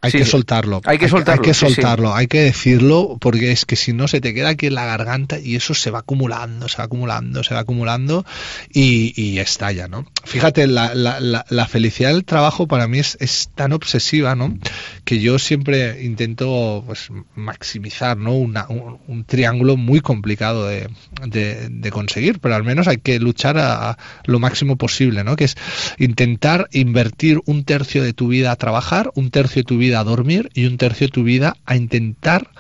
[0.03, 0.82] Hay que soltarlo.
[0.86, 1.43] Hay que soltarlo.
[1.43, 4.65] Hay que soltarlo, hay que decirlo, porque es que si no se te queda aquí
[4.65, 8.26] en la garganta y eso se va acumulando, se va acumulando, se va acumulando
[8.74, 10.07] y, estalla, ¿no?
[10.24, 14.57] Fíjate, la, la, la, felicidad del trabajo para mí es, es, tan obsesiva, ¿no?
[15.03, 18.34] Que yo siempre intento pues, maximizar, ¿no?
[18.34, 20.89] Una, un, triángulo muy complicado de,
[21.28, 25.36] de, conseguir, pero al menos hay que luchar a, lo máximo posible, ¿no?
[25.36, 25.55] Que es
[25.97, 30.03] intentar invertir un tercio de tu vida a trabajar, un tercio de tu vida a
[30.03, 32.51] dormir y un tercio de tu vida a intentar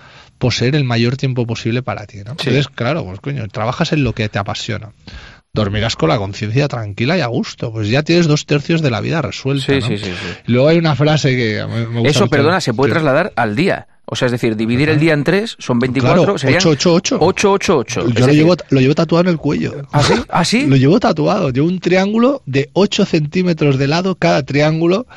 [0.41, 2.17] poseer el mayor tiempo posible para ti.
[2.25, 2.31] ¿no?
[2.31, 4.91] Entonces, claro, pues coño, trabajas en lo que te apasiona.
[5.53, 7.73] Dormirás con la conciencia tranquila y a gusto.
[7.73, 9.65] Pues ya tienes dos tercios de la vida resuelta.
[9.65, 10.11] Sí, sí, sí,
[10.45, 13.87] Luego hay una frase que me gusta Eso, perdona, se puede trasladar al día.
[14.13, 17.17] O sea, es decir, dividir el día en tres, son 24, claro, serían 8, 8,
[17.53, 18.07] 8.
[18.09, 19.87] Yo lo, llevo, lo llevo tatuado en el cuello.
[19.93, 20.15] ¿Ah, sí?
[20.29, 20.67] ¿Ah, sí?
[20.67, 21.49] Lo llevo tatuado.
[21.49, 25.07] Llevo un triángulo de 8 centímetros de lado cada triángulo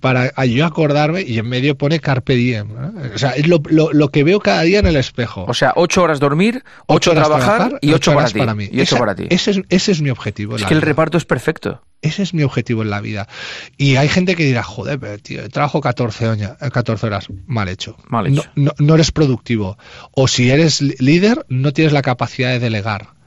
[0.00, 2.66] para yo acordarme y en medio pone carpe diem.
[3.14, 5.44] O sea, es lo, lo, que veo cada día en el espejo.
[5.46, 8.68] O sea, ocho horas dormir, ocho, horas trabajar, y ocho, horas para, mí.
[8.72, 9.28] Y para ti.
[9.30, 10.56] Ese es, ese es mi objetivo.
[10.56, 11.80] Es que el reparto es perfecto.
[12.02, 13.28] Ese es mi objetivo en la vida.
[13.76, 17.28] Y hay gente que dirá, joder, pero tío, trabajo 14, 14 horas.
[17.46, 17.96] Mal hecho.
[18.08, 18.44] Mal hecho.
[18.56, 19.78] No, no eres productivo.
[20.10, 23.21] O si eres líder, no tienes la capacidad de delegar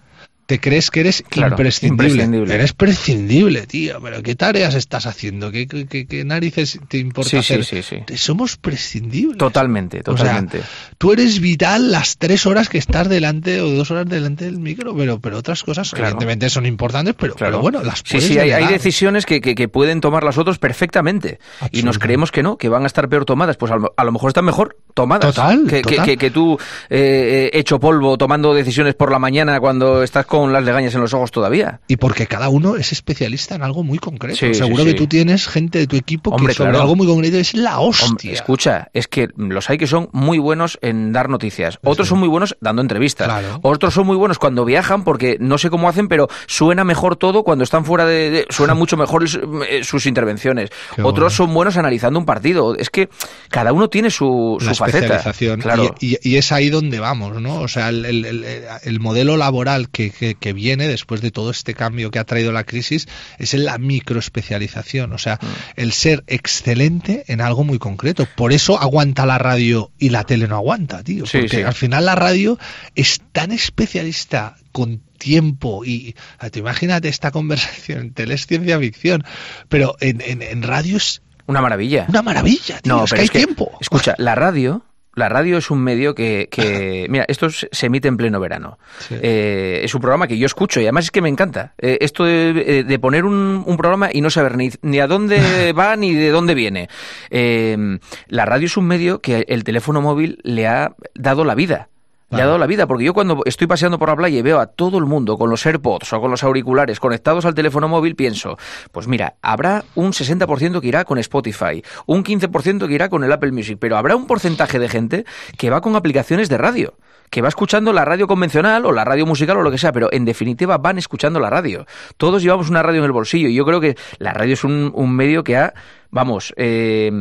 [0.46, 2.54] te crees que eres imprescindible.
[2.54, 4.00] Eres prescindible, tío.
[4.02, 5.52] Pero ¿qué tareas estás haciendo?
[5.52, 7.66] ¿Qué, qué, narices te importa hacer?
[7.66, 9.38] Sí, sí, Somos prescindibles.
[9.38, 10.62] Totalmente, totalmente.
[10.98, 14.96] tú eres vital las tres horas que estás delante o dos horas delante del micro,
[14.96, 18.68] pero, pero otras cosas evidentemente son importantes, pero, pero bueno, las puedes Sí, sí, hay,
[18.68, 21.40] decisiones que, que, pueden tomar las otras perfectamente.
[21.72, 23.58] Y nos creemos que no, que van a estar peor tomadas.
[23.58, 25.34] Pues a lo, mejor están mejor tomadas.
[25.34, 25.66] Total.
[25.68, 26.58] Que, que, tú,
[26.90, 31.02] eh, hecho polvo, tomando decisiones por la mañana cuando estás con con las legañas en
[31.02, 31.80] los ojos todavía.
[31.88, 34.54] Y porque cada uno es especialista en algo muy concreto.
[34.54, 37.80] Seguro que tú tienes gente de tu equipo que sobre algo muy concreto es la
[37.80, 38.34] hostia.
[38.34, 41.80] escucha, es que los hay que son muy buenos en dar noticias.
[41.84, 43.32] Otros son muy buenos dando entrevistas.
[43.62, 47.44] Otros son muy buenos cuando viajan porque no sé cómo hacen, pero suena mejor todo
[47.44, 48.46] cuando están fuera de...
[48.50, 49.26] suena mucho mejor
[49.70, 50.70] eh, sus intervenciones.
[51.02, 52.76] Otros son buenos analizando un partido.
[52.76, 53.10] Es que
[53.50, 55.24] cada uno tiene su, su faceta.
[55.60, 55.96] Claro.
[56.00, 57.62] Y, es ahí donde vamos, ¿no?
[57.62, 62.24] O sea, el, modelo laboral que que, viene después de todo este cambio que ha
[62.24, 63.08] traído la crisis
[63.38, 65.46] es en la microespecialización, o sea, mm.
[65.76, 68.28] el ser excelente en algo muy concreto.
[68.36, 71.26] Por eso aguanta la radio y la tele no aguanta, tío.
[71.32, 72.58] porque al final la radio
[72.96, 76.16] es tan especialista con tiempo y
[76.54, 79.24] imagínate esta conversación en tele es ciencia ficción,
[79.70, 82.06] pero en, en, radio es una maravilla.
[82.10, 82.96] Una maravilla, tío.
[82.96, 83.72] No, es que hay tiempo.
[83.80, 84.84] Escucha, la radio
[85.16, 88.78] la radio es un medio que, que mira, esto se emite en pleno verano.
[89.10, 91.74] Eh, es un programa que yo escucho y además es que me encanta.
[91.78, 95.74] Eh, esto de, de poner un, un, programa y no saber ni, ni a dónde
[95.78, 96.90] va ni de dónde viene.
[97.30, 97.98] Eh,
[98.28, 101.90] la radio es un medio que el teléfono móvil le ha dado la vida
[102.36, 104.60] le ha dado la vida, porque yo cuando estoy paseando por la playa y veo
[104.60, 108.16] a todo el mundo con los AirPods o con los auriculares conectados al teléfono móvil,
[108.16, 108.58] pienso,
[108.92, 113.32] pues mira, habrá un 60% que irá con Spotify, un 15% que irá con el
[113.32, 115.26] Apple Music, pero habrá un porcentaje de gente
[115.58, 116.96] que va con aplicaciones de radio
[117.30, 120.12] que va escuchando la radio convencional o la radio musical o lo que sea, pero
[120.12, 121.86] en definitiva van escuchando la radio.
[122.18, 124.94] Todos llevamos una radio en el bolsillo y yo creo que la radio es un,
[125.16, 125.74] medio que ha
[126.16, 127.12] vamos, eh,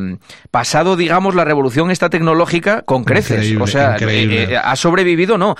[0.52, 3.54] pasado, digamos, la revolución esta tecnológica con creces.
[3.60, 5.56] o sea, eh, eh, ha sobrevivido, no.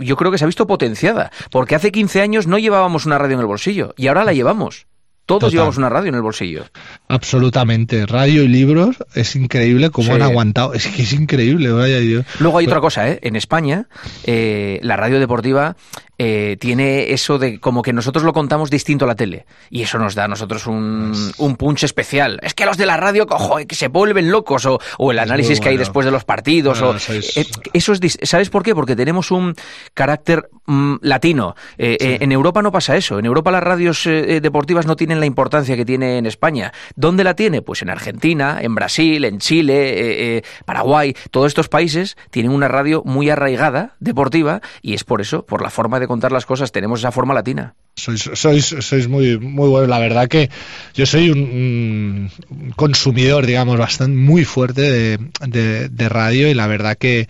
[0.00, 3.34] yo creo que se ha visto potenciada, porque hace 15 años no llevábamos una radio
[3.34, 4.86] en el bolsillo y ahora la llevamos.
[5.26, 6.64] Todos llevamos una radio en el bolsillo.
[7.08, 8.04] Absolutamente.
[8.04, 10.74] Radio y libros, es increíble cómo han aguantado.
[10.74, 11.96] Es que es increíble, vaya
[12.40, 13.20] Luego hay otra cosa, ¿eh?
[13.22, 13.88] En España,
[14.24, 15.76] eh, la radio deportiva
[16.18, 19.46] eh, tiene eso de como que nosotros lo contamos distinto a la tele.
[19.70, 22.38] Y eso nos da a nosotros un, un punch especial.
[22.42, 24.66] Es que los de la radio, cojo, que se vuelven locos.
[24.66, 26.80] O, o el análisis que hay después de los partidos.
[26.80, 28.74] Bueno, o, sois- eh, eso es, dis- ¿Sabes por qué?
[28.74, 29.54] Porque tenemos un
[29.94, 31.54] carácter mm, latino.
[31.78, 33.18] Eh, eh, en Europa no pasa eso.
[33.18, 36.72] En Europa las radios eh, eh, deportivas no tienen la importancia que tiene en España.
[36.96, 37.62] ¿Dónde la tiene?
[37.62, 41.14] Pues en Argentina, en Brasil, en Chile, eh, eh, Paraguay.
[41.30, 45.70] Todos estos países tienen una radio muy arraigada, deportiva, y es por eso, por la
[45.70, 47.74] forma de contar las cosas, tenemos esa forma latina.
[47.96, 49.86] Sois, sois, sois muy, muy bueno.
[49.86, 50.50] La verdad que
[50.94, 56.66] yo soy un, un consumidor, digamos, bastante muy fuerte de, de- de radio y la
[56.66, 57.28] verdad que,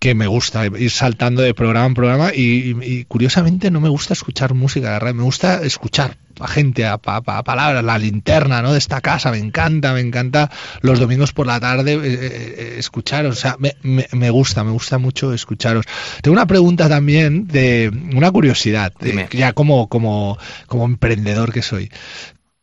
[0.00, 4.52] que me gusta ir saltando de programa en programa y, curiosamente no me gusta escuchar
[4.54, 8.72] música de radio, me gusta escuchar a gente, a, pa- pa- palabras, la linterna ¿no?
[8.72, 10.50] de esta casa, me encanta, me encanta
[10.80, 14.70] los domingos por la tarde eh, eh, escucharos, o sea, me, me- me gusta, me
[14.70, 15.84] gusta mucho escucharos.
[16.22, 18.90] Tengo una pregunta también de una curiosidad,
[19.32, 19.99] ya como, como,
[20.66, 21.90] como emprendedor que soy.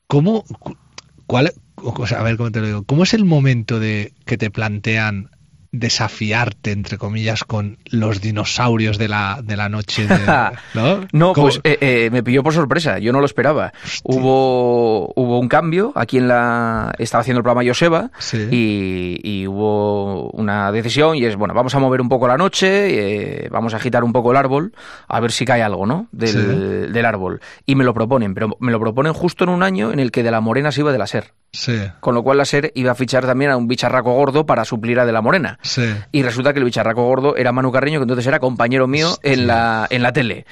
[0.07, 0.77] ¿Cómo, cu-
[1.27, 4.38] cuál, o sea, a ver cómo te lo digo, cómo es el momento de que
[4.38, 5.31] te plantean
[5.72, 10.07] desafiarte, entre comillas, con los dinosaurios de la, de la noche?
[10.07, 10.18] de-
[10.74, 11.01] ¿No?
[11.11, 13.74] No, ¿Cómo- pues eh, eh, me pilló por sorpresa, yo no lo esperaba.
[14.03, 16.93] Hubo, hubo un cambio, aquí en la...
[16.97, 18.47] Estaba haciendo el programa Joseba Sí.
[18.51, 23.43] y, y hubo una decisión y es, bueno, vamos a mover un poco la noche,
[23.45, 24.74] eh, vamos a agitar un poco el árbol,
[25.07, 26.07] a ver si cae algo, ¿no?
[26.11, 27.41] Del, del árbol.
[27.65, 30.24] Y me lo proponen, pero me lo proponen justo en un año en el que
[30.24, 31.34] De La Morena se iba de la SER.
[31.51, 34.63] Sí, Con lo cual la SER iba a fichar también a un bicharraco gordo para
[34.65, 35.57] suplir a De La Morena.
[35.63, 35.83] sí.
[36.11, 39.47] Y resulta que el bicharraco gordo era Manu Carreño, que entonces era compañero mío en
[39.47, 40.45] la, en la tele.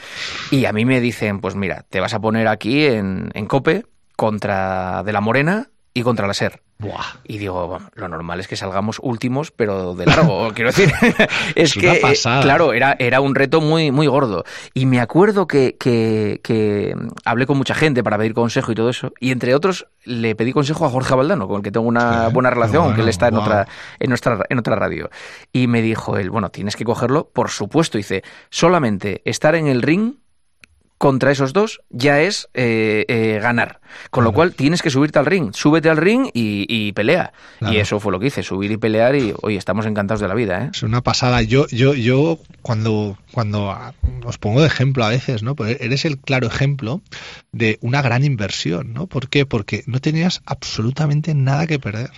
[0.52, 3.86] Y a mí me dicen, pues mira, te vas a poner aquí en, en Cope
[4.16, 6.62] contra De La Morena y contra la SER.
[6.78, 7.22] Buah.
[7.24, 10.92] Y digo, bueno, lo normal es que salgamos últimos, pero de largo, quiero decir.
[11.56, 14.44] es, Es que, una eh, claro, era, era un reto muy, muy gordo.
[14.74, 18.90] Y me acuerdo que, que, que hablé con mucha gente para pedir consejo y todo
[18.90, 19.14] eso.
[19.22, 22.34] Y entre otros, le pedí consejo a Jorge Valdano, con el que tengo una Sí,
[22.34, 23.68] buena relación, bueno, que él está en, otra,
[24.00, 25.10] en, nuestra, en otra radio.
[25.54, 27.98] Y me dijo él, bueno, tienes que cogerlo, por supuesto.
[27.98, 30.16] Dice, solamente estar en el ring
[30.98, 33.82] contra esos dos ya es eh, eh, ganar.
[34.12, 35.54] Con lo cual tienes que subirte al ring.
[35.54, 37.34] Súbete al ring y, y pelea.
[37.60, 37.74] Claro.
[37.74, 40.34] Y eso fue lo que hice, subir y pelear y hoy estamos encantados de la
[40.34, 40.66] vida.
[40.66, 40.70] ¿eh?
[40.74, 41.42] Es una pasada.
[41.42, 43.94] Yo, yo, yo cuando, cuando ah,
[44.24, 45.56] os pongo de ejemplo a veces, ¿no?
[45.56, 47.02] Pues eres el claro ejemplo
[47.52, 49.08] de una gran inversión, ¿no?
[49.08, 49.46] ¿Por qué?
[49.46, 52.12] Porque no tenías absolutamente nada que perder.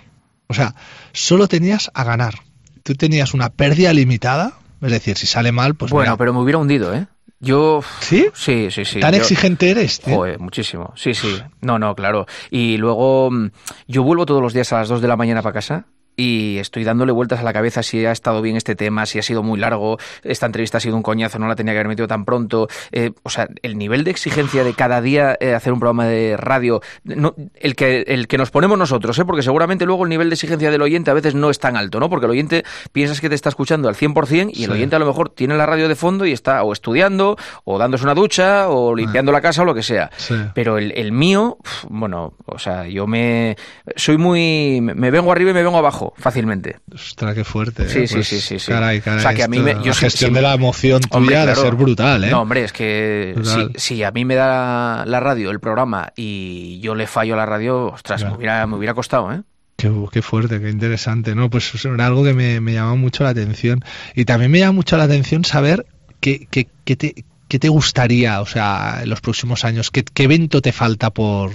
[0.48, 0.76] O sea,
[1.14, 2.36] solo tenías a ganar.
[2.84, 6.18] Tú tenías una pérdida limitada, es decir, si sale mal, pues bueno, mira.
[6.18, 7.08] pero me hubiera hundido, ¿eh?
[7.40, 7.82] Yo...
[8.00, 8.28] ¿Sí?
[8.34, 9.00] Sí, sí, sí.
[9.00, 10.02] ¿Tan yo- exigente eres?
[10.04, 10.92] Joder, muchísimo.
[10.96, 11.42] Sí, sí.
[11.62, 12.26] No, no, claro.
[12.50, 13.50] Y luego mm,
[13.88, 15.86] yo vuelvo todos los días a las 2 de la mañana para casa
[16.18, 19.22] y estoy dándole vueltas a la cabeza si ha estado bien este tema, si ha
[19.22, 22.08] sido muy largo, esta entrevista ha sido un coñazo, no la tenía que haber metido
[22.08, 22.68] tan pronto.
[22.92, 26.36] Eh, o sea, el nivel de exigencia de cada día eh, hacer un programa de
[26.36, 29.26] radio, no, el, que, el que nos ponemos nosotros, ¿eh?
[29.26, 32.00] porque seguramente luego el nivel de exigencia del oyente a veces no es tan alto,
[32.00, 32.10] ¿no?
[32.10, 35.06] Porque el oyente piensas que te está escuchando al 100% y el oyente a lo
[35.06, 38.96] mejor tiene la radio de fondo y está o estudiando, o dándose una ducha, o
[38.96, 40.10] limpiando la casa, o lo que sea.
[40.18, 40.34] Sí.
[40.56, 41.58] Pero el, el mío,
[41.90, 43.56] bueno, o sea, yo me.
[43.96, 44.82] Soy muy.
[44.82, 46.78] Me vengo arriba y me vengo abajo fácilmente.
[46.94, 47.84] Ostras, qué fuerte.
[47.84, 47.90] ¿eh?
[47.90, 48.72] Sí, sí, Pues, sí, sí, sí.
[48.72, 49.20] Caray, caray.
[49.20, 51.18] O sea, que a mí me- yo la sí- gestión sí- de la emoción tuya
[51.18, 52.30] Hombre, de ser brutal, ¿eh?
[52.32, 53.36] No, hombre, es que
[53.76, 57.46] si, a mí me da la radio, el programa, y yo le fallo a la
[57.46, 59.42] radio, ostras, me, hubiera, me hubiera costado, ¿eh?
[59.76, 61.50] Qué, qué fuerte, qué interesante, ¿no?
[61.52, 63.84] Pues era algo que me, me llama mucho la atención.
[64.16, 65.86] Y también me llama mucho la atención saber
[66.20, 70.24] qué, qué, qué te, qué te gustaría, o sea, en los próximos años, qué, qué
[70.24, 71.52] evento te falta por,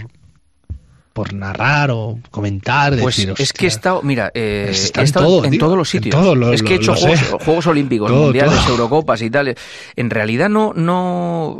[1.12, 2.96] por narrar o comentar.
[2.98, 5.88] Pues decir, es que he "Hostia, estado, mira, eh, he estado todo, en todos los
[5.88, 6.14] sitios.
[6.14, 7.20] todo, lo- es que he hecho juegos.
[7.44, 8.66] Juegos Olímpicos, Todo, Mundiales.
[8.68, 9.54] Eurocopas y tal.
[9.96, 11.58] En realidad no, no,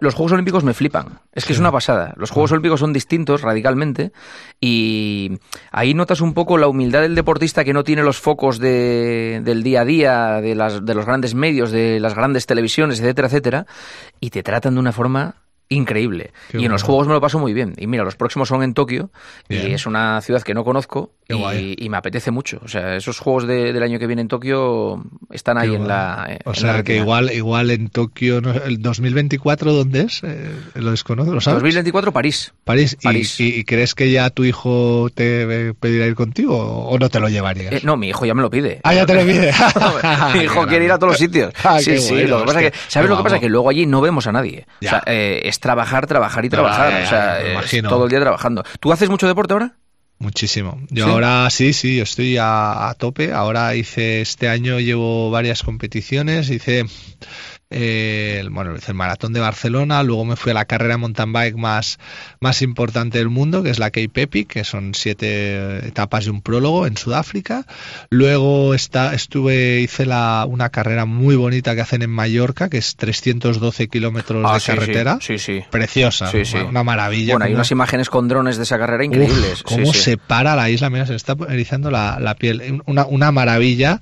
[0.00, 1.20] los Juegos Olímpicos me flipan.
[1.32, 2.14] Es que es una pasada.
[2.16, 4.12] Los Juegos Olímpicos son distintos radicalmente
[4.60, 5.32] y
[5.72, 9.62] ahí notas un poco la humildad del deportista que no tiene los focos de, del
[9.62, 13.66] día a día, de, las, de los grandes medios, de las grandes televisiones, etcétera, etcétera,
[14.20, 15.34] y te tratan de una forma
[15.68, 16.32] increíble.
[16.50, 17.74] Qué y en los juegos me lo paso muy bien.
[17.76, 19.10] Y mira, los próximos son en Tokio
[19.48, 19.70] Bien.
[19.70, 22.60] y es una ciudad que no conozco y, y me apetece mucho.
[22.62, 26.26] O sea, esos juegos de- del año que viene en Tokio están ahí en la.
[26.28, 28.52] en O la sea, que igual, igual en Tokio, ¿no?
[28.52, 30.22] ¿el 2024 dónde es?
[30.22, 31.32] Eh, ¿Lo desconozco?
[31.32, 31.56] ¿Lo sabes?
[31.62, 32.52] 2024 París.
[32.64, 32.96] París.
[33.00, 33.40] ¿Y, París.
[33.40, 37.28] y- y crees que ya tu hijo te pedirá ir contigo o no te lo
[37.28, 37.72] llevarías?
[37.72, 38.80] Eh, no, mi hijo ya me lo pide.
[38.84, 39.50] Ah, ya te lo pide.
[40.34, 41.52] mi hijo quiere ir a todos los sitios.
[41.64, 42.12] Ah, sí, sí.
[42.12, 43.36] bueno, lo que pasa que, ¿sabes lo que pasa?
[43.36, 43.40] guapo.
[43.46, 44.66] Que luego allí no vemos a nadie.
[44.80, 44.88] Ya.
[44.88, 46.90] O sea, eh, es trabajar, trabajar y trabajar.
[46.90, 48.64] ya, o sea, es todo el día trabajando.
[48.80, 49.76] ¿Tú haces mucho deporte ahora?
[50.18, 50.80] Muchísimo.
[50.90, 51.10] Yo ¿Sí?
[51.10, 53.32] ahora sí, sí, yo estoy a, a tope.
[53.32, 56.50] Ahora hice este año llevo varias competiciones.
[56.50, 56.86] Hice
[57.74, 61.56] eh, el, bueno, el maratón de Barcelona, luego me fui a la carrera mountain bike
[61.56, 61.98] más,
[62.40, 66.40] más importante del mundo, que es la Cape Epic, que son siete etapas y un
[66.40, 67.66] prólogo en Sudáfrica.
[68.10, 72.96] Luego está, estuve, hice la, una carrera muy bonita que hacen en Mallorca, que es
[72.96, 75.18] 312 kilómetros Ah, de sí, carretera.
[75.20, 75.58] Sí, sí.
[75.60, 75.64] sí.
[75.70, 76.30] Preciosa,
[76.68, 77.34] una maravilla.
[77.34, 79.62] Bueno, hay Cómo- unas imágenes con drones de esa carrera Uf, increíbles.
[79.62, 80.04] cómo sí, sí.
[80.04, 82.82] se para la isla, mira, se está erizando la, la piel.
[82.86, 84.00] Una, una maravilla.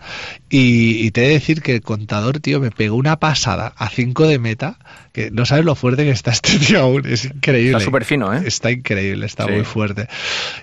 [0.51, 3.89] Y, y te he de decir que el contador, tío, me pegó una pasada a
[3.89, 4.79] 5 de meta,
[5.13, 7.73] que no sabes lo fuerte que está este tío aún, es increíble.
[7.73, 8.43] Está súper fino, ¿eh?
[8.47, 9.53] Está increíble, está Sí.
[9.53, 10.09] muy fuerte.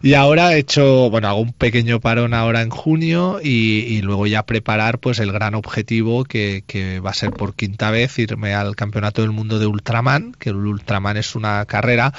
[0.01, 4.25] Y ahora he hecho, bueno, hago un pequeño parón ahora en junio y, y luego
[4.27, 8.53] ya preparar pues el gran objetivo que, que va a ser por quinta vez irme
[8.53, 12.13] al Campeonato del Mundo de Ultraman, que el Ultraman es una carrera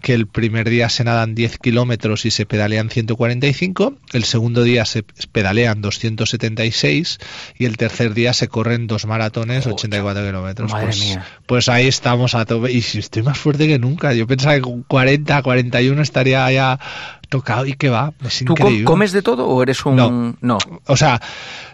[0.00, 4.84] que el primer día se nadan 10 kilómetros y se pedalean 145, el segundo día
[4.84, 5.02] se
[5.32, 7.18] pedalean 276
[7.58, 10.70] y el tercer día se corren dos maratones 84 kilómetros.
[10.72, 11.26] Madre pues, mía.
[11.52, 14.14] Pues ahí estamos a tope y si estoy más fuerte que nunca.
[14.14, 16.80] Yo pensaba que con 40, 41 estaría ya
[17.32, 18.84] tocado y que va, es ¿Tú increíble.
[18.84, 19.96] comes de todo o eres un...?
[19.96, 20.36] No.
[20.40, 20.58] no.
[20.86, 21.20] O sea,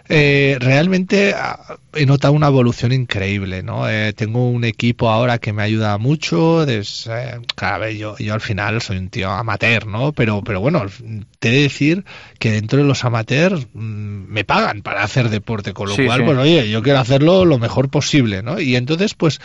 [0.07, 3.87] eh, realmente ah, he notado una evolución increíble, ¿no?
[3.87, 6.65] Eh, tengo un equipo ahora que me ayuda mucho.
[6.65, 10.11] des- eh, claro, a ver, yo, yo al final soy un tío amateur, ¿no?
[10.13, 10.83] Pero, pero bueno,
[11.39, 12.05] te he de decir
[12.39, 13.79] que dentro de los amateurs mm,
[14.29, 16.25] me pagan para hacer deporte, con lo Sí, cual, sí.
[16.25, 18.59] pues oye, yo quiero hacerlo lo mejor posible, ¿no?
[18.59, 19.39] Y entonces, pues,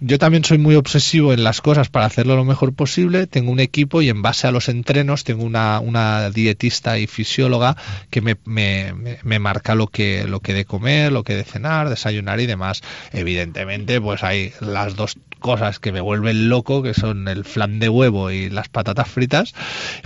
[0.00, 3.26] yo también soy muy obsesivo en las cosas para hacerlo lo mejor posible.
[3.26, 7.76] Tengo un equipo y en base a los entrenos tengo una, una dietista y fisióloga
[8.10, 8.92] que me, me,
[9.22, 12.82] me- marca lo que, lo que de comer, lo que de cenar, desayunar y demás.
[13.12, 17.88] Evidentemente, pues hay las dos cosas que me vuelven loco, que son el flan de
[17.88, 19.54] huevo y las patatas fritas,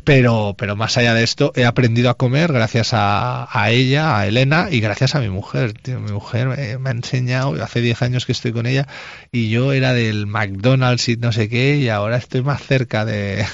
[0.05, 4.69] pero, pero más allá de esto, he aprendido a comer gracias a, ella, a Elena,
[4.71, 5.75] y gracias a mi mujer.
[5.87, 8.87] mi mujer me, me ha enseñado, hace 10 años que estoy con ella,
[9.31, 13.45] y yo era del McDonald's y no sé qué, y ahora estoy más cerca de,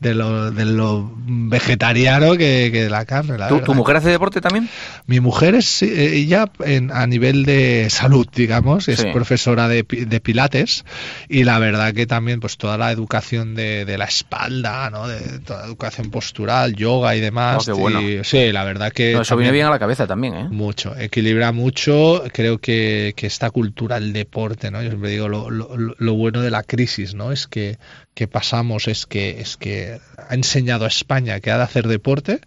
[0.00, 0.91] de, lo, de lo
[1.26, 3.38] vegetariano que, la carne.
[3.38, 4.68] La ¿Tu, mujer hace deporte también?
[5.06, 9.08] Mi mujer es eh, ella en- a nivel de salud, digamos, es Sí.
[9.12, 10.84] profesora de, de pilates
[11.28, 15.08] y la verdad que también pues toda la educación de, de la espalda, ¿no?
[15.08, 17.68] De toda la educación postural, yoga y demás.
[17.68, 18.00] Oh, qué bueno.
[18.02, 20.48] y- sí, la verdad que No, eso viene bien a la cabeza también, ¿eh?
[20.50, 24.82] mucho, equilibra mucho, creo que, que esta cultura del deporte, ¿no?
[24.82, 27.32] Yo siempre digo lo, lo, lo- lo bueno de la crisis, ¿no?
[27.32, 27.78] Es que,
[28.14, 29.98] que pasamos, es que, es que
[30.28, 32.40] ha enseñado a España que ha de hacer deporte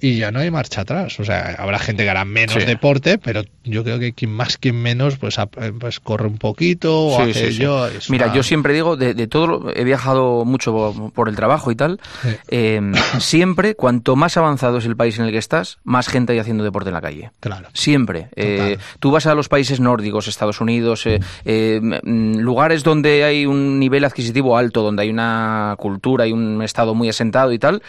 [0.00, 1.20] y ya no hay marcha atrás.
[1.20, 2.64] O sea, habrá gente que hará menos Sí.
[2.64, 7.06] deporte, pero yo creo que quien más, quien menos, pues, ap- pues corre un poquito
[7.08, 7.86] o Sí, hace sí, yo.
[8.08, 11.70] Mira, una- yo siempre digo, de, de todo, lo- he viajado mucho por, el trabajo
[11.70, 12.00] y tal,
[12.48, 12.80] eh,
[13.20, 16.64] siempre, cuanto más avanzado es el país en el que estás, más gente hay haciendo
[16.64, 17.30] deporte en la calle.
[17.40, 17.68] Claro.
[17.72, 18.28] Siempre.
[18.36, 23.46] Eh, tú vas a los países nórdicos, Estados Unidos, eh, eh, mm, lugares donde hay
[23.46, 27.82] un nivel adquisitivo alto, donde hay una cultura y un estado muy asentado y tal.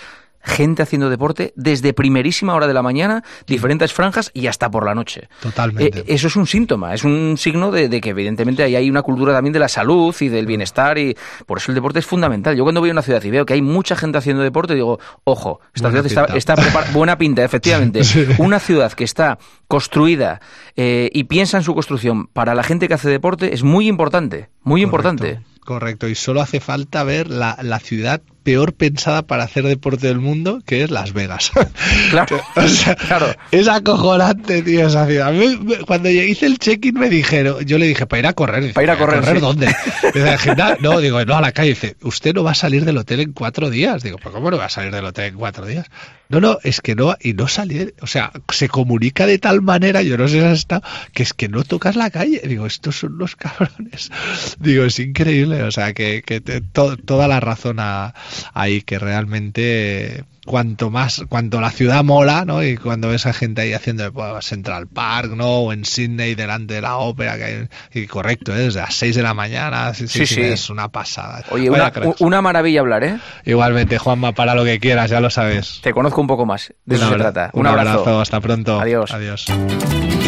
[0.48, 4.94] Gente haciendo deporte desde primerísima hora de la mañana, diferentes franjas y hasta por la
[4.94, 5.28] noche.
[5.42, 6.02] Totalmente.
[6.02, 9.02] Eh, eso es un síntoma, es un signo de, de que evidentemente ahí hay una
[9.02, 12.56] cultura también de la salud y del bienestar y por eso el deporte es fundamental.
[12.56, 15.00] Yo cuando voy a una ciudad y veo que hay mucha gente haciendo deporte, digo,
[15.24, 16.38] ojo, esta Buena ciudad está, pinta.
[16.38, 18.04] está prepar- buena pinta, efectivamente.
[18.04, 18.28] Sí.
[18.38, 20.42] Una ciudad que está construida
[20.76, 24.50] eh, y piensa en su construcción para la gente que hace deporte es muy importante,
[24.62, 25.40] muy importante.
[25.66, 30.20] Correcto, y solo hace falta ver la, la ciudad peor pensada para hacer deporte del
[30.20, 31.52] mundo, que es Las Vegas.
[32.12, 33.28] Claro, O sea, claro.
[33.52, 35.30] Es acojonante, tío, esa ciudad.
[35.30, 38.34] A me- cuando yo hice el check-in me dijeron, yo le dije, para ir a
[38.34, 38.72] correr.
[38.74, 39.40] Para ir a correr, sí.
[39.42, 39.66] dónde?
[40.14, 40.78] Dice, "Al gimnasio".
[40.82, 41.70] no, digo, no, a la calle.
[41.70, 44.04] Dice, usted no va a salir del hotel en cuatro días.
[44.04, 45.88] Digo, ¿pero cómo no va a salir del hotel en cuatro días?
[46.30, 50.02] No, no, es que no, y no salir, o sea, se comunica de tal manera,
[50.02, 50.82] yo no sé si has estado,
[51.14, 52.42] que es que no tocas la calle.
[52.48, 54.12] Digo, estos son los cabrones.
[54.60, 58.14] Digo, es increíble, o sea, que, que te- to- toda la razón a-
[58.54, 62.62] ahí, que realmente cuanto más, cuanto la ciudad mola, ¿no?
[62.64, 65.48] Y cuando ves a gente ahí haciendo pues, Central Park, ¿no?
[65.62, 68.60] O en Sydney delante de la ópera, que hay, y correcto, ¿eh?
[68.60, 70.42] desde las 6 de la mañana, sí, sí, Sí, sí, sí.
[70.42, 71.44] es una pasada.
[71.50, 73.18] Oye, Vaya una, una maravilla hablar, ¿eh?
[73.46, 75.80] Igualmente, Juanma, para lo que quieras, ya lo sabes.
[75.82, 76.72] Te conozco un poco más.
[76.86, 77.50] De eso Un se abra- trata.
[77.58, 78.22] Un, abrazo.
[78.22, 78.80] hasta pronto.
[78.80, 79.12] Adiós.
[79.12, 79.46] Adiós.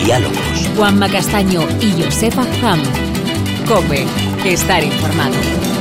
[0.03, 0.69] Diálogos.
[0.75, 2.81] Juanma Castaño y Josefa Ham.
[3.67, 4.05] Cope,
[4.45, 5.35] estar informado.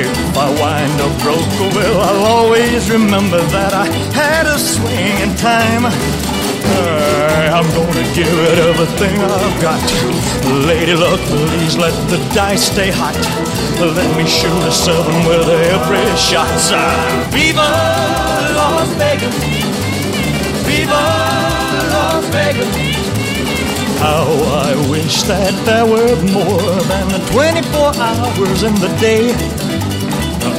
[0.00, 5.34] if I wind up broke, well, I'll always remember that I had a swing in
[5.36, 5.86] time.
[7.50, 9.82] I'm gonna give it everything I've got.
[10.66, 13.16] Lady luck, please let the dice stay hot.
[13.80, 16.46] Let me shoot a seven with every shot.
[17.32, 17.68] Viva
[18.54, 19.34] Las Vegas!
[20.66, 21.02] Viva
[21.90, 22.98] Las Vegas!
[23.98, 24.28] How
[24.62, 29.67] I wish that there were more than 24 hours in the day.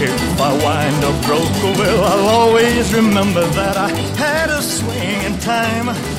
[0.00, 5.36] If I wind up broke, well, I'll always remember that I had a swing in
[5.40, 6.17] time.